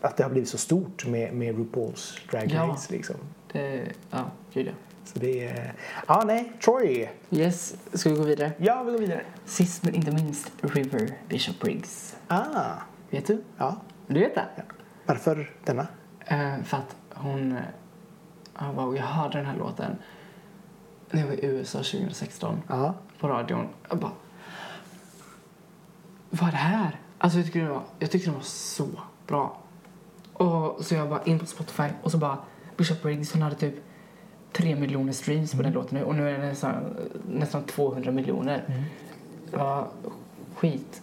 [0.00, 2.62] att det har blivit så stort med, med RuPaul's Drag Ja.
[2.62, 2.92] Race.
[2.92, 3.16] Liksom.
[3.52, 4.72] Det, ja, gud ja.
[5.04, 5.72] Så det är...
[6.08, 6.52] Ja, nej.
[6.64, 7.08] Troy.
[7.30, 8.52] Yes, ska vi gå vidare?
[8.58, 9.22] Ja, vi går vidare.
[9.44, 12.16] Sist men inte minst, River Bishop Briggs.
[12.28, 12.74] Ah,
[13.10, 13.42] Vet du?
[13.56, 13.80] ja.
[14.06, 14.44] Du vet det?
[15.08, 15.86] Varför denna?
[16.26, 17.52] Eh, för att hon...
[17.52, 17.62] eh,
[18.58, 19.96] ja, wow, jag hörde den här låten
[21.10, 22.94] när jag var i USA 2016 Ja.
[23.20, 23.68] på radion.
[23.88, 24.12] Jag bara...
[26.30, 27.00] Vad är det här?
[27.18, 28.88] Alltså jag tyckte den var, jag tyckte den var så
[29.26, 29.58] bra.
[30.32, 32.38] Och så jag bara in på Spotify och så bara
[32.76, 33.74] Bishop Briggs hon hade typ
[34.52, 36.96] tre miljoner streams på den låten nu och nu är den nästan,
[37.28, 38.86] nästan 200 miljoner.
[39.50, 39.88] Det var
[40.56, 41.02] skit.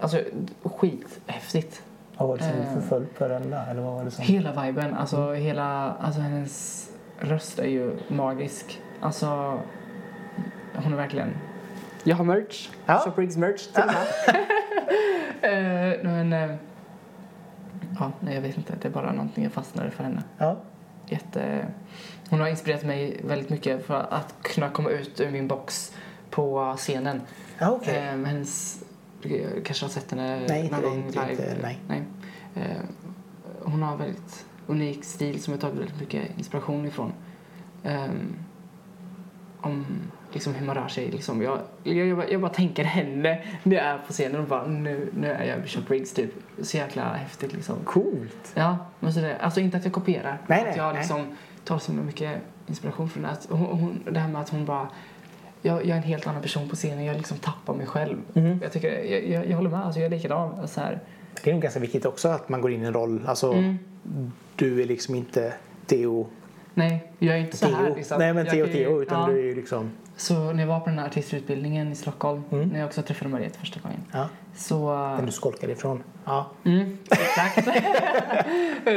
[0.00, 0.20] Alltså
[0.62, 1.82] skithäftigt.
[2.18, 2.72] Vad var det som Eh.
[2.88, 3.70] förföll där?
[3.70, 4.24] Eller vad var det som...
[4.24, 6.84] Hela viben, alltså hela, alltså hennes
[7.18, 8.80] röst är ju magisk.
[9.00, 9.60] Alltså,
[10.74, 11.28] hon är verkligen...
[12.04, 12.68] Jag har merch.
[12.86, 12.98] Ja.
[12.98, 14.36] Shop Riggs merch till med.
[15.42, 16.54] Eh, men, eh,
[17.98, 18.72] ja, nej jag vet inte.
[18.82, 20.22] Det är bara någonting jag fastnade för henne.
[20.38, 20.56] Ja.
[21.06, 21.66] Jätte,
[22.30, 25.92] hon har inspirerat mig väldigt mycket för att kunna komma ut ur min box
[26.30, 27.20] på scenen.
[27.58, 27.96] Ja, okej.
[27.96, 28.82] Eh, hennes,
[29.64, 31.30] kanske har sett henne Nej, någon gång live?
[31.30, 32.02] inte- nej.
[32.54, 32.62] Eh,
[33.62, 37.12] hon har väldigt unik stil som jag tagit väldigt mycket inspiration ifrån.
[37.84, 38.34] Ehm,
[39.60, 39.86] om
[40.32, 41.10] liksom hur man rör sig.
[41.10, 41.42] Liksom.
[41.42, 44.66] Jag, jag, jag, bara, jag bara tänker henne när jag är på scenen och bara
[44.66, 46.30] nu, nu är jag Bishop Briggs typ.
[46.62, 47.76] Så jäkla häftigt liksom.
[47.84, 48.52] Coolt.
[48.54, 50.38] Ja, men så det, alltså inte att jag kopierar.
[50.46, 50.96] Nej, att nej, jag nej.
[50.98, 53.28] liksom tar så mycket inspiration från det.
[53.28, 54.88] Att hon, hon, det här med att hon bara
[55.62, 57.04] jag, jag är en helt annan person på scenen.
[57.04, 58.16] Jag liksom tappar mig själv.
[58.32, 58.58] Mhm.
[58.62, 59.80] Jag, tycker, jag, jag, jag håller med.
[59.80, 60.68] Alltså jag är likadan.
[60.68, 61.00] Så här.
[61.44, 63.20] Det är nog ganska viktigt också att man går in i en roll.
[63.26, 63.78] Alltså, Mm.
[64.56, 65.52] du är liksom inte
[65.86, 66.26] Theo
[66.74, 67.86] Nej, jag är inte så här.
[67.86, 67.94] Theo.
[67.96, 68.18] Liksom.
[68.18, 69.26] Nej men Theo ju- Theo utan ja.
[69.26, 72.68] du är ju liksom Så när jag var på den här artistutbildningen i Stockholm, Mm.
[72.68, 74.92] när jag också träffade Mariette första gången, ja, så...
[75.16, 76.02] den du skolkade ifrån.
[76.24, 76.50] Ja.
[76.64, 77.68] Mm, exakt.
[78.86, 78.94] Eh,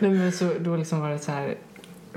[0.00, 1.54] Nej, men så, då liksom var det så här...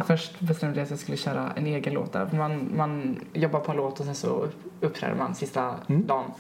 [0.04, 2.30] Först bestämde jag att jag skulle köra en egen låt där.
[2.34, 4.48] Man, man jobbar på en låt och sen så
[4.82, 6.08] uppträder man sista Mm.
[6.08, 6.32] dagen.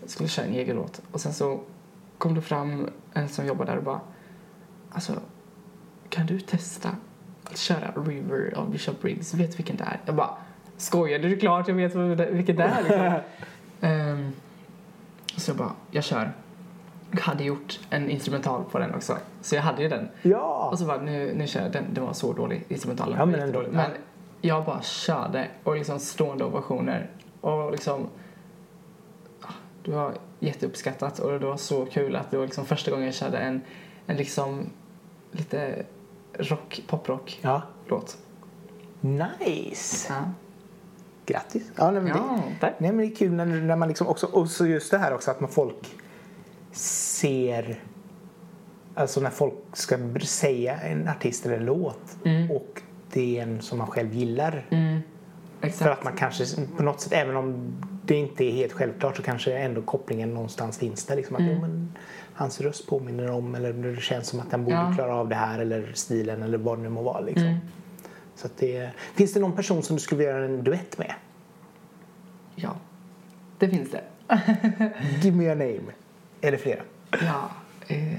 [0.00, 1.00] Jag skulle köra en egen låt.
[1.12, 1.60] Och sen så
[2.18, 4.00] kom det fram en som jobbar där och bara...
[4.90, 5.12] Alltså,
[6.08, 6.90] kan du testa
[7.44, 9.34] att köra River av Bishop Briggs?
[9.34, 10.00] Vet du vilken det är?
[10.06, 10.30] Jag bara,
[10.76, 11.28] skojar du?
[11.28, 11.94] Det är klart jag vet
[12.32, 12.82] vilken det är.
[12.82, 13.20] Liksom.
[13.80, 14.32] Ehm,
[15.36, 16.32] så jag bara, jag kör.
[17.20, 19.16] Hade gjort en instrumental på den också.
[19.42, 20.08] Så jag hade ju den.
[20.22, 20.68] Ja!
[20.72, 21.84] Och så bara, nu, nu kör jag den.
[21.94, 23.18] Den var så dålig, instrumentalen.
[23.18, 23.68] Ja, men ändå, ja.
[23.70, 23.90] men
[24.40, 27.10] jag bara körde och liksom stående ovationer.
[27.40, 28.08] Och liksom...
[29.40, 29.52] ah,
[29.84, 33.14] Det var jätteuppskattat och det var så kul att det var liksom första gången jag
[33.14, 33.60] körde en,
[34.06, 34.70] en liksom
[35.30, 35.84] lite
[36.38, 38.16] rock, poprock-låt.
[39.00, 39.26] Ja.
[39.40, 40.12] Nice!
[40.12, 40.24] Ja.
[41.26, 41.70] Grattis!
[41.76, 42.74] Ja, nej, men det, ja, tack.
[42.78, 45.14] nej, men det är kul när, när man liksom också, och så just det här
[45.14, 45.96] också att man folk
[46.76, 47.80] ser
[48.96, 52.50] Alltså när folk ska säga en artist eller en låt Mm.
[52.50, 54.66] och det är en som man själv gillar.
[54.70, 55.00] Mm,
[55.72, 56.44] För att man kanske
[56.76, 57.72] på något sätt, även om
[58.04, 61.16] det inte är helt självklart så kanske ändå kopplingen någonstans finns där.
[61.16, 61.60] Liksom att Mm.
[61.60, 61.92] men,
[62.34, 64.92] hans röst påminner om eller det känns som att den borde Ja.
[64.94, 67.20] klara av det här eller stilen eller vad det nu må vara.
[67.20, 67.46] Liksom.
[67.46, 67.58] Mm.
[68.36, 71.14] Så det, finns det någon person som du skulle vilja göra en duett med?
[72.54, 72.76] Ja,
[73.58, 74.02] det finns det.
[75.22, 75.92] Give me a name.
[76.44, 76.80] Eller flera.
[77.10, 77.50] Ja,
[77.86, 78.12] eh,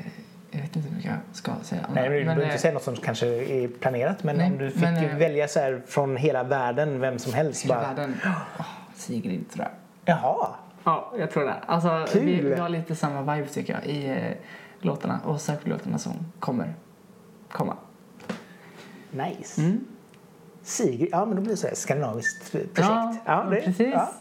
[0.51, 1.81] jag vet inte hur mycket jag ska säga.
[1.93, 4.57] Nej, men du behöver eh, inte säga något som kanske är planerat men Nej, om
[4.57, 7.63] du fick men, eh, välja så här från hela världen, vem som helst.
[7.65, 8.15] hela Bara, världen.
[8.25, 8.65] Oh,
[8.95, 9.71] Sigrid, tror jag.
[10.15, 10.47] Jaha,
[10.83, 11.53] Ja, jag tror det.
[11.65, 12.25] Alltså, Kul.
[12.25, 14.31] vi, vi har lite samma vibe tycker jag i eh,
[14.79, 16.73] låtarna och särskilt låtarna som kommer
[17.51, 17.77] komma.
[19.11, 19.61] nice.
[19.61, 19.85] Mm.
[20.63, 22.79] Sigrid, ja men då blir det så här skandinaviskt projekt.
[23.25, 23.93] Ja, det- precis.
[23.93, 24.11] Ja.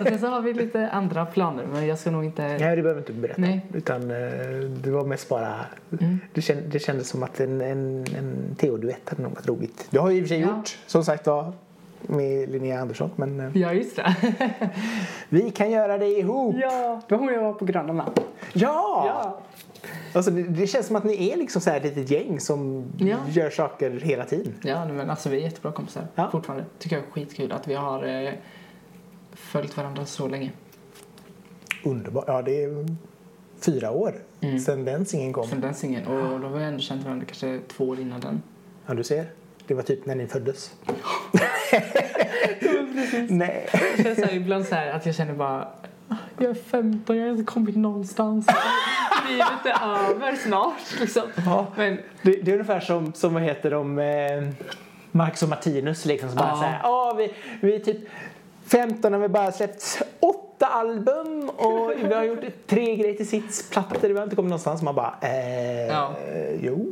[0.00, 2.42] Och sen så har vi lite andra planer men jag ska nog inte...
[2.42, 3.40] Nej, det behöver inte berätta.
[3.40, 3.66] Nej.
[3.74, 4.16] Utan eh,
[4.60, 5.54] det var mest bara...
[6.00, 6.20] Mm.
[6.34, 9.86] Det, känd, det kändes som att en, en, en Theo-duett hade nog varit roligt.
[9.90, 10.56] Det har jag i och för sig Ja.
[10.56, 11.52] gjort, som sagt var,
[12.02, 13.10] med Linnea Andersson.
[13.16, 14.16] Men eh, Ja, just det.
[15.28, 16.54] vi kan göra det ihop!
[16.60, 18.06] ja, det var hon jag var på Gröna
[18.52, 19.40] Ja!
[20.12, 22.84] Alltså, det, det känns som att ni är liksom så här ett litet gäng som
[22.98, 23.16] Ja.
[23.28, 24.54] gör saker hela tiden.
[24.62, 26.28] Ja, men alltså vi är jättebra kompisar Ja.
[26.32, 26.64] fortfarande.
[26.78, 28.30] Tycker jag är skitkul att vi har eh,
[29.50, 30.50] följt varandra så länge.
[31.84, 32.24] Underbart.
[32.26, 32.86] Ja, det är
[33.60, 34.58] fyra år Mm.
[34.60, 35.48] sedan den singeln kom.
[35.48, 36.06] Från den singeln.
[36.06, 38.42] Och då var jag ändå känt varandra kanske två år innan den.
[38.86, 39.26] Ja, du ser.
[39.66, 40.74] Det var typ när ni föddes.
[43.28, 43.68] Nej.
[43.96, 45.68] Det känns så här, ibland så här att jag känner bara
[46.08, 48.46] "Ah, jag är 15, jag har inte kommit någonstans.
[49.28, 51.00] Livet är över snart.
[51.00, 51.22] Liksom.
[51.46, 51.66] Ja.
[51.76, 54.48] Men Det, det är ungefär som, som vad heter de, eh,
[55.12, 56.28] Marcus och Martinus liksom.
[56.28, 56.56] Som bara Ja.
[56.56, 57.98] så här, "Ja, vi, vi är typ
[58.70, 63.28] 15 och vi har bara släppt åtta album och vi har gjort tre grejer till
[63.28, 64.08] sitsplattor.
[64.08, 64.82] Vi har inte kommit någonstans.
[64.82, 66.14] Man bara, eh, Ja.
[66.60, 66.86] jo,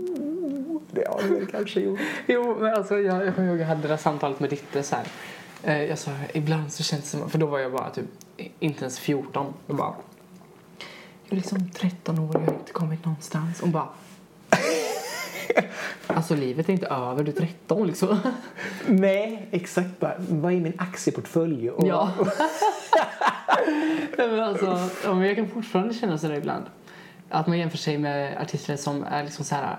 [0.90, 2.00] det har vi väl kanske gjort.
[2.26, 4.96] Jo, men alltså jag, jag kommer ihåg jag hade det där samtalet med Ditte så
[4.96, 5.04] här.
[5.62, 8.04] Eh, jag sa ibland så känns det som, för då var jag bara typ
[8.58, 9.54] inte ens 14.
[9.66, 9.94] Jag bara,
[11.24, 13.60] jag är liksom 13 år och jag har inte kommit någonstans.
[13.62, 13.88] Och bara,
[16.06, 18.18] alltså livet är inte över, du är 13 liksom.
[18.86, 20.00] Nej, exakt.
[20.00, 21.70] Bara, vad är min aktieportfölj?
[21.70, 22.12] Och, Ja.
[24.18, 26.64] Nej, men alltså, jag kan fortfarande känna sådär ibland.
[27.28, 29.76] Att man jämför sig med artister som är liksom så här,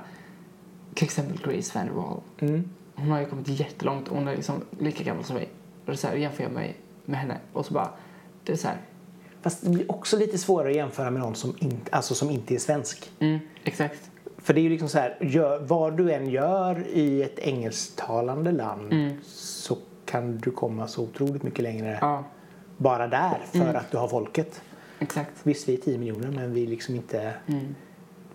[0.96, 2.22] till exempel Grace Van der Waal.
[2.40, 2.70] Mm.
[2.96, 5.50] Hon har ju kommit jättelångt hon är liksom lika gammal som mig.
[5.86, 7.90] Och så här, jämför jag mig med henne och så bara,
[8.44, 8.78] det är så här,
[9.42, 12.56] Fast det blir också lite svårare att jämföra med någon som inte, alltså som inte
[12.56, 13.12] är svensk.
[13.20, 14.09] mm, exakt.
[14.42, 18.52] För det är ju liksom så här, gör, vad du än gör i ett engelsktalande
[18.52, 19.14] land Mm.
[19.26, 22.24] så kan du komma så otroligt mycket längre Ja,
[22.78, 23.76] bara där för Mm.
[23.76, 24.62] att du har folket.
[25.00, 25.32] exakt.
[25.44, 27.76] Visst, vi är 10 miljoner men vi är liksom inte, Mm.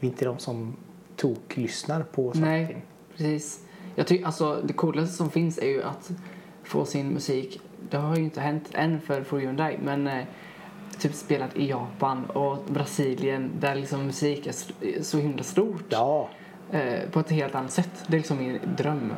[0.01, 0.77] vi är inte de som
[1.17, 2.41] tok lyssnar på saker.
[2.47, 2.77] Nej.
[3.17, 3.61] Precis.
[3.95, 6.11] Jag tycker, alltså, det coolaste som finns är ju att
[6.63, 10.07] få sin musik, det har ju inte hänt än för For You and I, men
[10.07, 10.25] eh,
[11.01, 15.85] typ spelat i Japan och Brasilien där liksom musik är så himla stort.
[15.89, 16.29] Ja,
[16.71, 17.91] Eh, på ett helt annat sätt.
[18.07, 19.13] Det är liksom min dröm.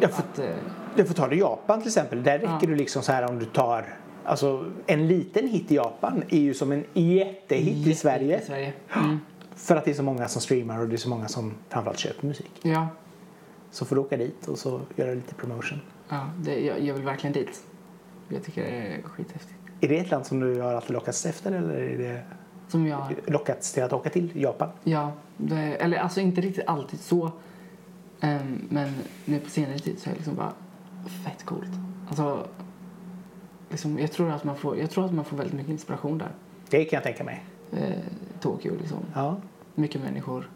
[0.00, 0.50] jag får, Att, eh,
[0.96, 2.22] jag får ta det Japan till exempel.
[2.22, 2.66] Där räcker Ja.
[2.66, 6.54] du liksom så här om du tar Alltså en liten hit i Japan är ju
[6.54, 8.40] som en jättehit i Sverige.
[8.40, 8.72] I Sverige.
[8.96, 9.18] Mm.
[9.56, 11.98] För att det är så många som streamar och det är så många som framförallt
[11.98, 12.50] köper musik.
[12.62, 12.88] Ja,
[13.70, 15.80] Så får du åka dit och så göra lite promotion.
[16.08, 17.62] ja det, jag, jag vill verkligen dit.
[18.28, 19.59] Jag tycker det är skithäftigt.
[19.80, 22.22] Är det ett land som du har alltid lockats efter eller är det
[22.68, 24.30] Som jag, lockats till att åka till?
[24.42, 24.68] Japan?
[24.84, 27.32] ja, det, eller alltså inte riktigt alltid så.
[28.20, 30.52] Ehm, men nu på senare tid så är det liksom bara
[31.24, 31.70] fett coolt.
[32.08, 32.46] Alltså,
[33.70, 36.30] liksom, jag, tror att man får, jag tror att man får väldigt mycket inspiration där.
[36.70, 37.44] Det kan jag tänka mig.
[37.72, 37.90] Eh,
[38.40, 38.98] Tokyo liksom.
[39.14, 39.36] Ja.
[39.74, 40.50] Mycket människor,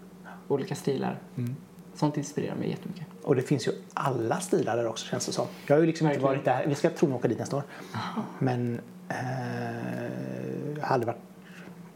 [0.49, 1.19] olika stilar.
[1.37, 1.57] Mm.
[1.95, 3.07] Sånt inspirerar mig jättemycket.
[3.23, 5.47] Och det finns ju alla stilar där också känns det som.
[5.67, 6.37] Jag har ju liksom inte Verkligen.
[6.37, 6.67] varit där.
[6.67, 7.63] Vi ska troligen åka dit nästa år.
[8.39, 9.17] Men eh,
[10.77, 11.23] jag har aldrig varit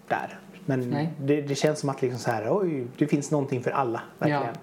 [0.08, 0.38] där.
[0.66, 4.02] Men det, det känns som att liksom så här, oj, det finns någonting för alla
[4.18, 4.54] verkligen.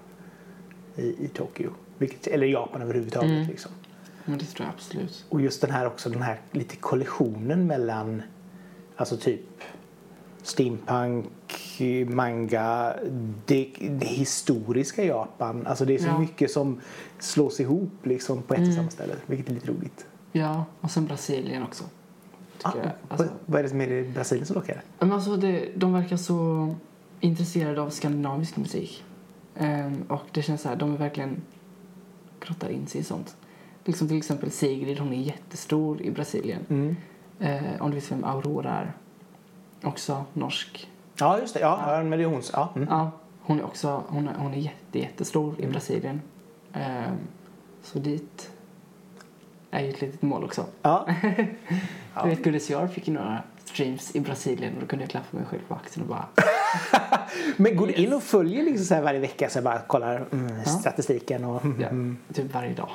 [0.96, 1.70] I, I Tokyo.
[1.98, 3.30] Vilket, eller Japan överhuvudtaget.
[3.30, 3.46] Mm.
[3.46, 3.70] Liksom.
[4.24, 5.24] Men det tror jag absolut.
[5.28, 8.22] Och just den här också den här lite kollisionen mellan
[8.96, 9.40] alltså typ
[10.42, 11.26] steampunk,
[12.08, 12.94] manga,
[13.46, 15.66] det, det historiska Japan.
[15.66, 16.18] Alltså det är så Ja.
[16.18, 16.80] mycket som
[17.18, 18.76] slås ihop liksom på ett och Mm.
[18.76, 19.14] samma ställe.
[19.26, 20.06] Vilket är lite roligt.
[20.32, 21.84] Ja, och sen Brasilien också.
[22.62, 22.72] Ah.
[23.08, 24.82] Alltså, vad, är det som är det i Brasilien som lockar?
[24.98, 26.74] men alltså det, de verkar så
[27.20, 29.04] intresserade av skandinavisk musik.
[29.54, 31.42] Ehm, och det känns så här, de är verkligen
[32.40, 33.36] grottar in sig i sånt.
[33.84, 36.66] Liksom till exempel Sigrid, hon är jättestor i Brasilien.
[36.68, 36.96] Mm.
[37.40, 38.92] Eh, om du vet vem Aurora är.
[39.82, 40.90] Också norsk.
[41.18, 41.60] Ja, just det.
[41.60, 42.02] Ja, ja.
[42.02, 42.42] men det är hon.
[42.52, 42.72] Ja.
[42.76, 42.88] Mm.
[42.90, 46.22] Ja, hon är också hon är, hon är jätte, jättestor i Brasilien.
[46.72, 47.16] Ehm,
[47.82, 48.50] så dit
[49.70, 50.64] är ju ett litet mål också.
[50.82, 51.08] Ja.
[52.22, 55.36] Du vet, Goodis Jar fick ju några streams i Brasilien och då kunde jag klappa
[55.36, 56.26] mig själv på axeln och bara
[57.56, 60.70] Men går du in och följer liksom så varje vecka så bara kollar mm, Ja.
[60.70, 62.16] statistiken och ja, mm.
[62.32, 62.90] typ varje dag.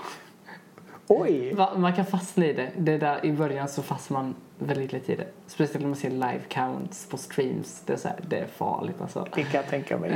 [1.07, 1.55] Oj!
[1.77, 2.71] Man kan fastna i det.
[2.77, 5.27] det där, I början så fastnar man väldigt lite i det.
[5.47, 7.81] Speciellt när man ser live counts på streams.
[7.85, 9.27] Det är, så här, det är farligt alltså.
[9.35, 10.11] Det kan jag tänka mig.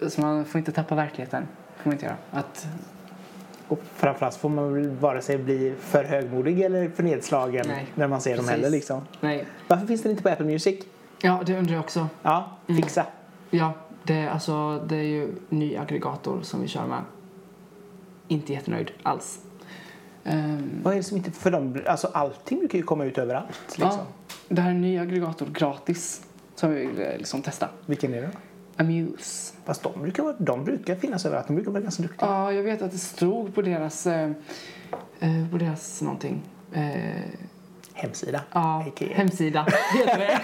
[0.00, 1.48] Eh, så man får inte tappa verkligheten.
[1.76, 2.16] får man inte göra.
[2.30, 2.66] Att,
[3.68, 8.08] Och framförallt får man väl vare sig bli för högmodig eller för nedslagen Nej, när
[8.08, 8.50] man ser dem precis.
[8.50, 9.00] heller liksom.
[9.20, 9.46] nej.
[9.68, 10.84] Varför finns den inte på Apple Music?
[11.22, 12.08] Ja, det undrar jag också.
[12.22, 12.82] Ja, Mm.
[12.82, 13.06] fixa.
[13.50, 17.02] Ja, det, alltså, det är ju ny aggregator som vi kör med.
[18.28, 19.38] Inte jättenöjd alls.
[20.24, 23.48] Ehm, Vad är det som inte, för dem, alltså allting brukar ju komma ut överallt
[23.78, 23.88] liksom.
[23.90, 26.22] Ja, det här är en ny aggregator gratis
[26.54, 27.68] som vi vill eh, liksom testa.
[27.86, 28.30] Vilken är det?
[28.78, 29.52] Amuse.
[29.64, 32.28] Fast de brukar, vara, de brukar finnas överallt, de brukar vara ganska duktiga.
[32.28, 34.30] Ja, jag vet att det stod på deras, eh,
[35.20, 36.42] eh, på deras någonting.
[36.72, 36.82] Eh,
[37.94, 38.40] Hemsida.
[38.52, 39.04] ja, AKA.
[39.14, 39.66] hemsida
[39.98, 40.40] heter det.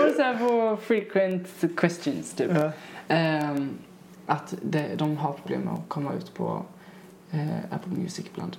[0.08, 1.46] Och så här på frequent
[1.76, 2.50] questions typ.
[2.54, 2.70] Ja.
[3.08, 3.70] Ehm,
[4.26, 6.62] att det, de har problem med att komma ut på
[7.30, 8.56] eh, Apple Music ibland.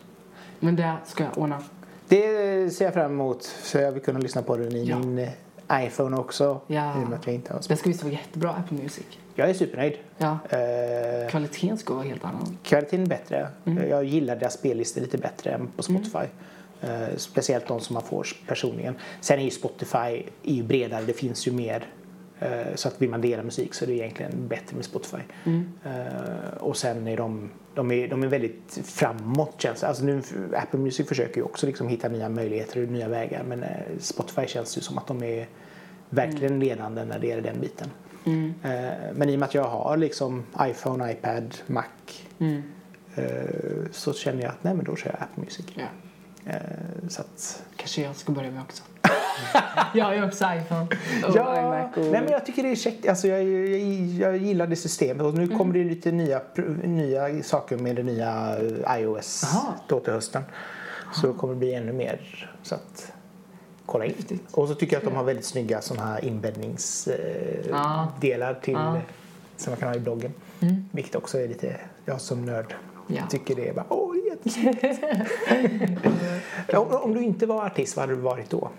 [0.59, 1.63] Men det ska jag ordna.
[2.07, 4.99] Det ser jag fram emot så jag vill kunna lyssna på den i Ja.
[4.99, 5.29] min eh,
[5.73, 6.61] iPhone också.
[6.67, 7.01] Ja.
[7.01, 9.05] I och med att jag inte har Den ska visst vara jättebra, Apple Music.
[9.35, 9.93] Jag är supernöjd.
[10.17, 10.37] Ja.
[10.49, 12.57] Eh, Kvaliteten ska vara helt annan.
[12.63, 13.47] kvaliteten är bättre.
[13.65, 13.89] Mm.
[13.89, 16.25] Jag gillar deras spellistor lite bättre än på Spotify.
[16.81, 18.95] Eh, speciellt de som man får personligen.
[19.21, 19.97] Sen är ju Spotify
[20.43, 21.85] är ju bredare, det finns ju mer.
[22.39, 25.21] Eh, så att vill man dela musik så är det egentligen bättre med Spotify.
[25.45, 25.71] Mm.
[25.85, 27.49] Eh, och sen är de,
[27.79, 29.83] de, är, de är väldigt framåt känns.
[29.83, 30.21] Alltså nu,
[30.55, 33.69] Apple Music försöker ju också liksom hitta nya möjligheter och nya vägar men eh,
[33.99, 35.47] Spotify känns ju som att de är
[36.09, 37.87] verkligen ledande när det gäller den biten.
[38.25, 38.53] Mm.
[38.63, 41.83] Eh, men i och med att jag har liksom iPhone, iPad, Mac
[42.39, 42.63] Mm.
[43.15, 45.65] eh, så känner jag att nej men då kör jag Apple Music.
[45.75, 45.83] Ja.
[46.45, 46.53] Eh,
[47.09, 48.83] så att, Kanske jag ska börja med också.
[49.93, 50.87] jag har ju också iPhone
[51.27, 51.97] och ja, iMac.
[51.97, 52.03] Och...
[52.11, 53.07] nej men jag tycker det är käckt.
[53.09, 53.79] Alltså jag, jag,
[54.33, 55.57] jag gillar det systemet och nu Mm.
[55.57, 56.41] kommer det lite nya,
[56.83, 59.73] nya saker med det nya eh, iOS Aha.
[59.87, 60.43] då till hösten.
[61.13, 62.49] Så det kommer bli ännu mer.
[62.63, 63.11] Så att,
[63.85, 64.13] kolla in.
[64.17, 64.43] Häftigt.
[64.51, 68.97] Och så tycker jag att de har väldigt snygga sådana här inbäddningsdelar eh, till Ja.
[69.57, 70.33] som man kan ha i bloggen.
[70.59, 70.85] Mm.
[70.91, 71.75] Vilket också är lite,
[72.05, 72.75] jag som nörd
[73.07, 73.21] Ja.
[73.29, 74.08] tycker det är bara åh
[76.73, 78.69] om, om du inte var artist, vad hade du varit då?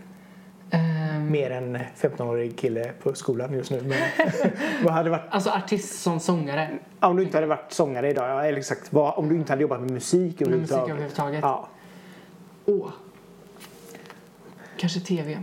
[0.70, 3.82] Ehm, Mer än 15-årig kille på skolan just nu.
[3.82, 3.98] Men
[4.84, 6.78] vad hade varit, Alltså artist som sångare.
[7.00, 9.62] ja, om du inte hade varit sångare idag, eller exakt, vad, om du inte hade
[9.62, 10.90] jobbat med musik Med musik överhuvudtaget.
[10.90, 11.40] överhuvudtaget.
[11.42, 11.68] Ja.
[12.66, 12.88] Åh.
[14.76, 15.38] Kanske tv.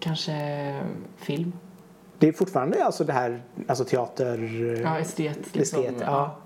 [0.00, 0.32] Kanske
[1.16, 1.52] film.
[2.18, 4.38] Det är fortfarande alltså det här, alltså teater,
[4.84, 5.56] Ja, estet.
[5.56, 5.80] Liksom.
[5.82, 5.94] estet.
[6.00, 6.36] Ja.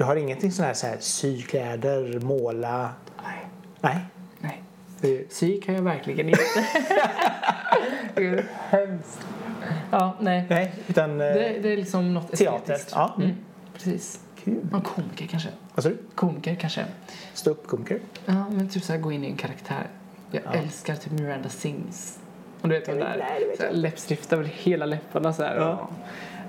[0.00, 2.90] Du har ingenting sån här, så här sy kläder, måla?
[3.24, 3.46] Nej.
[3.80, 3.98] Nej.
[4.38, 4.62] Nej.
[5.00, 6.42] Det, Psyk har jag verkligen inte.
[8.16, 9.18] Gud, hemskt.
[9.90, 10.46] Ja, nej.
[10.50, 12.92] nej, utan eh, Det, det är liksom något Teater, estetiskt.
[12.94, 13.14] ja.
[13.18, 13.30] Mm,
[13.74, 14.20] precis.
[14.44, 14.60] kul.
[14.72, 15.48] Ja, komiker kanske.
[15.74, 15.98] Vad sa du?
[16.14, 16.84] Komiker kanske.
[17.34, 17.98] Ståuppkomiker?
[18.26, 19.86] Ja, men typ så här gå in i en karaktär.
[20.30, 20.52] Jag Ja.
[20.52, 22.18] älskar typ Miranda Sings.
[22.60, 23.78] Och du vet den där det vet så här, jag.
[23.78, 25.56] läppstift över hela läpparna så här.
[25.56, 25.88] Ja.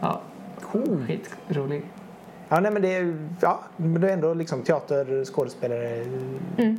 [0.01, 0.21] ja.
[0.61, 1.05] Cool.
[1.07, 1.81] Skitrolig.
[2.51, 6.05] Ja, nej, men det är, ja, men det är ändå liksom teater, skådespelare,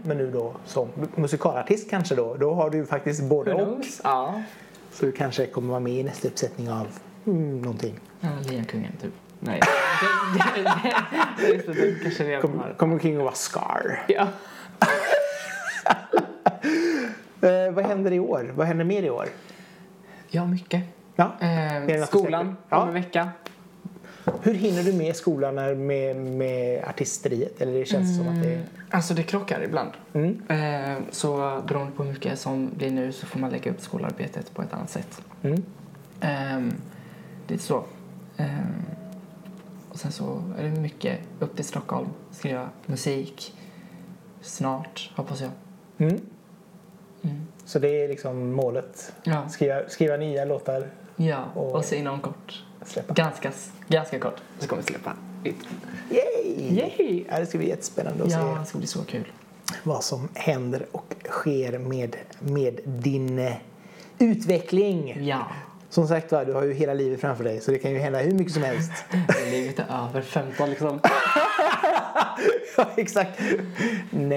[0.05, 2.35] men nu då som musikalartist kanske då.
[2.35, 3.85] Då har du ju faktiskt både och.
[4.05, 4.43] Ja.
[4.91, 6.87] Så du kanske kommer vara med i nästa uppsättning av
[7.27, 8.01] mm, någonting.
[8.21, 9.13] Ja, Lejonkungen typ.
[9.41, 9.61] Nej.
[10.55, 10.63] det,
[11.47, 12.75] det, det, det, kanske redan Kommer har.
[12.75, 14.05] kom omkring och vara Scar.
[14.09, 14.29] Ja.
[17.43, 18.53] Eh, vad händer i år?
[18.57, 19.27] Vad händer mer i år?
[20.29, 20.83] ja, mycket.
[21.17, 21.33] Ja.
[21.41, 22.77] Eh, du skolan släpper?
[22.77, 22.83] Ja.
[22.83, 23.29] om en vecka.
[24.43, 27.61] Hur hinner du med skolan när, med, med artisteriet?
[27.61, 28.65] Eller det känns som att det är...
[28.91, 29.91] Alltså det krockar ibland.
[30.13, 30.43] Mm.
[30.49, 34.55] Eh, så beroende på hur mycket som blir nu så får man lägga upp skolarbetet
[34.55, 35.23] på ett annat sätt.
[35.43, 35.63] Mm.
[36.21, 36.75] Ehm,
[37.47, 37.85] det är så.
[38.37, 38.85] Ehm,
[39.89, 43.55] och sen så är det mycket upp till Stockholm, skriva musik.
[44.41, 45.51] Snart, hoppas jag.
[45.99, 46.21] Mm.
[47.23, 47.47] Mm.
[47.65, 49.13] Så det är liksom målet?
[49.23, 49.49] Ja.
[49.49, 50.87] Skriva, skriva nya låtar,
[51.17, 52.65] ja, Och- och så inom kort.
[52.87, 53.15] släppa?
[53.15, 53.51] Ganska,
[53.89, 55.13] ganska kort så kommer vi släppa.
[56.11, 56.75] Yay!
[56.79, 57.25] Yay!
[57.31, 59.33] Ja, det ska bli jättespännande att Ja, se det ska bli så kul.
[59.83, 63.53] vad som händer och sker med, med din eh,
[64.19, 65.27] utveckling.
[65.27, 65.47] Ja,
[65.91, 68.19] Som sagt var, du har ju hela livet framför dig så det kan ju hända
[68.19, 68.93] hur mycket som helst.
[69.51, 71.01] livet är över 15 liksom.
[72.77, 73.41] ja, exakt.
[74.11, 74.29] Nej,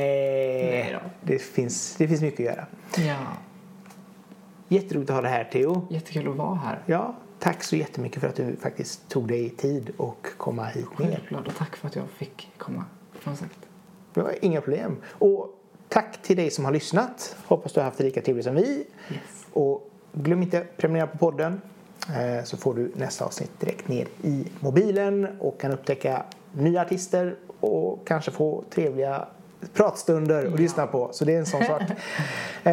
[0.71, 2.65] Nej det, finns, det finns mycket att göra.
[3.07, 3.17] Ja,
[4.67, 5.87] Jätteroligt att ha dig här Theo.
[5.89, 6.79] jättekul att vara här.
[6.85, 11.07] Ja, tack så jättemycket för att du faktiskt tog dig tid och komma hit ner.
[11.07, 12.85] Självklart och tack för att jag fick komma.
[13.23, 13.59] Som sagt.
[14.13, 14.97] Var inga problem.
[15.11, 15.49] Och
[15.89, 17.35] tack till dig som har lyssnat.
[17.45, 18.87] Hoppas du har haft det lika trevligt som vi.
[19.11, 19.45] Yes.
[19.53, 21.61] Och glöm inte att prenumerera på podden
[22.09, 27.35] eh, så får du nästa avsnitt direkt ner i mobilen och kan upptäcka nya artister
[27.59, 29.27] och kanske få trevliga
[29.73, 30.57] pratstunder att Ja.
[30.57, 31.09] lyssna på.
[31.11, 31.81] Så det är en sån sak.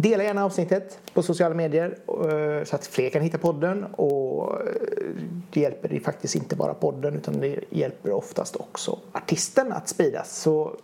[0.00, 3.84] Dela gärna avsnittet på sociala medier eh, så att fler kan hitta podden.
[3.84, 4.66] Och eh,
[5.50, 10.36] det hjälper faktiskt inte bara podden utan det hjälper oftast också artisten att spridas.
[10.40, 10.76] Så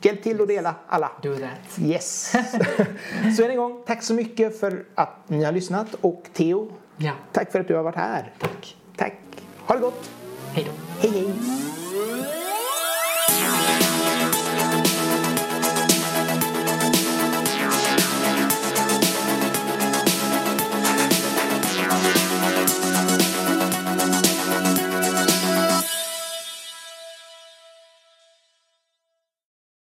[0.00, 1.10] hjälp till att dela alla.
[1.22, 1.78] Do that.
[1.84, 2.32] Yes.
[3.36, 5.94] så än en gång, tack så mycket för att ni har lyssnat.
[6.00, 8.32] Och Theo, Ja, tack för att du har varit här.
[8.38, 8.76] tack.
[8.96, 9.14] Tack.
[9.66, 10.10] Ha det gott.
[10.52, 11.08] Hej då.
[11.08, 12.41] Hej hej.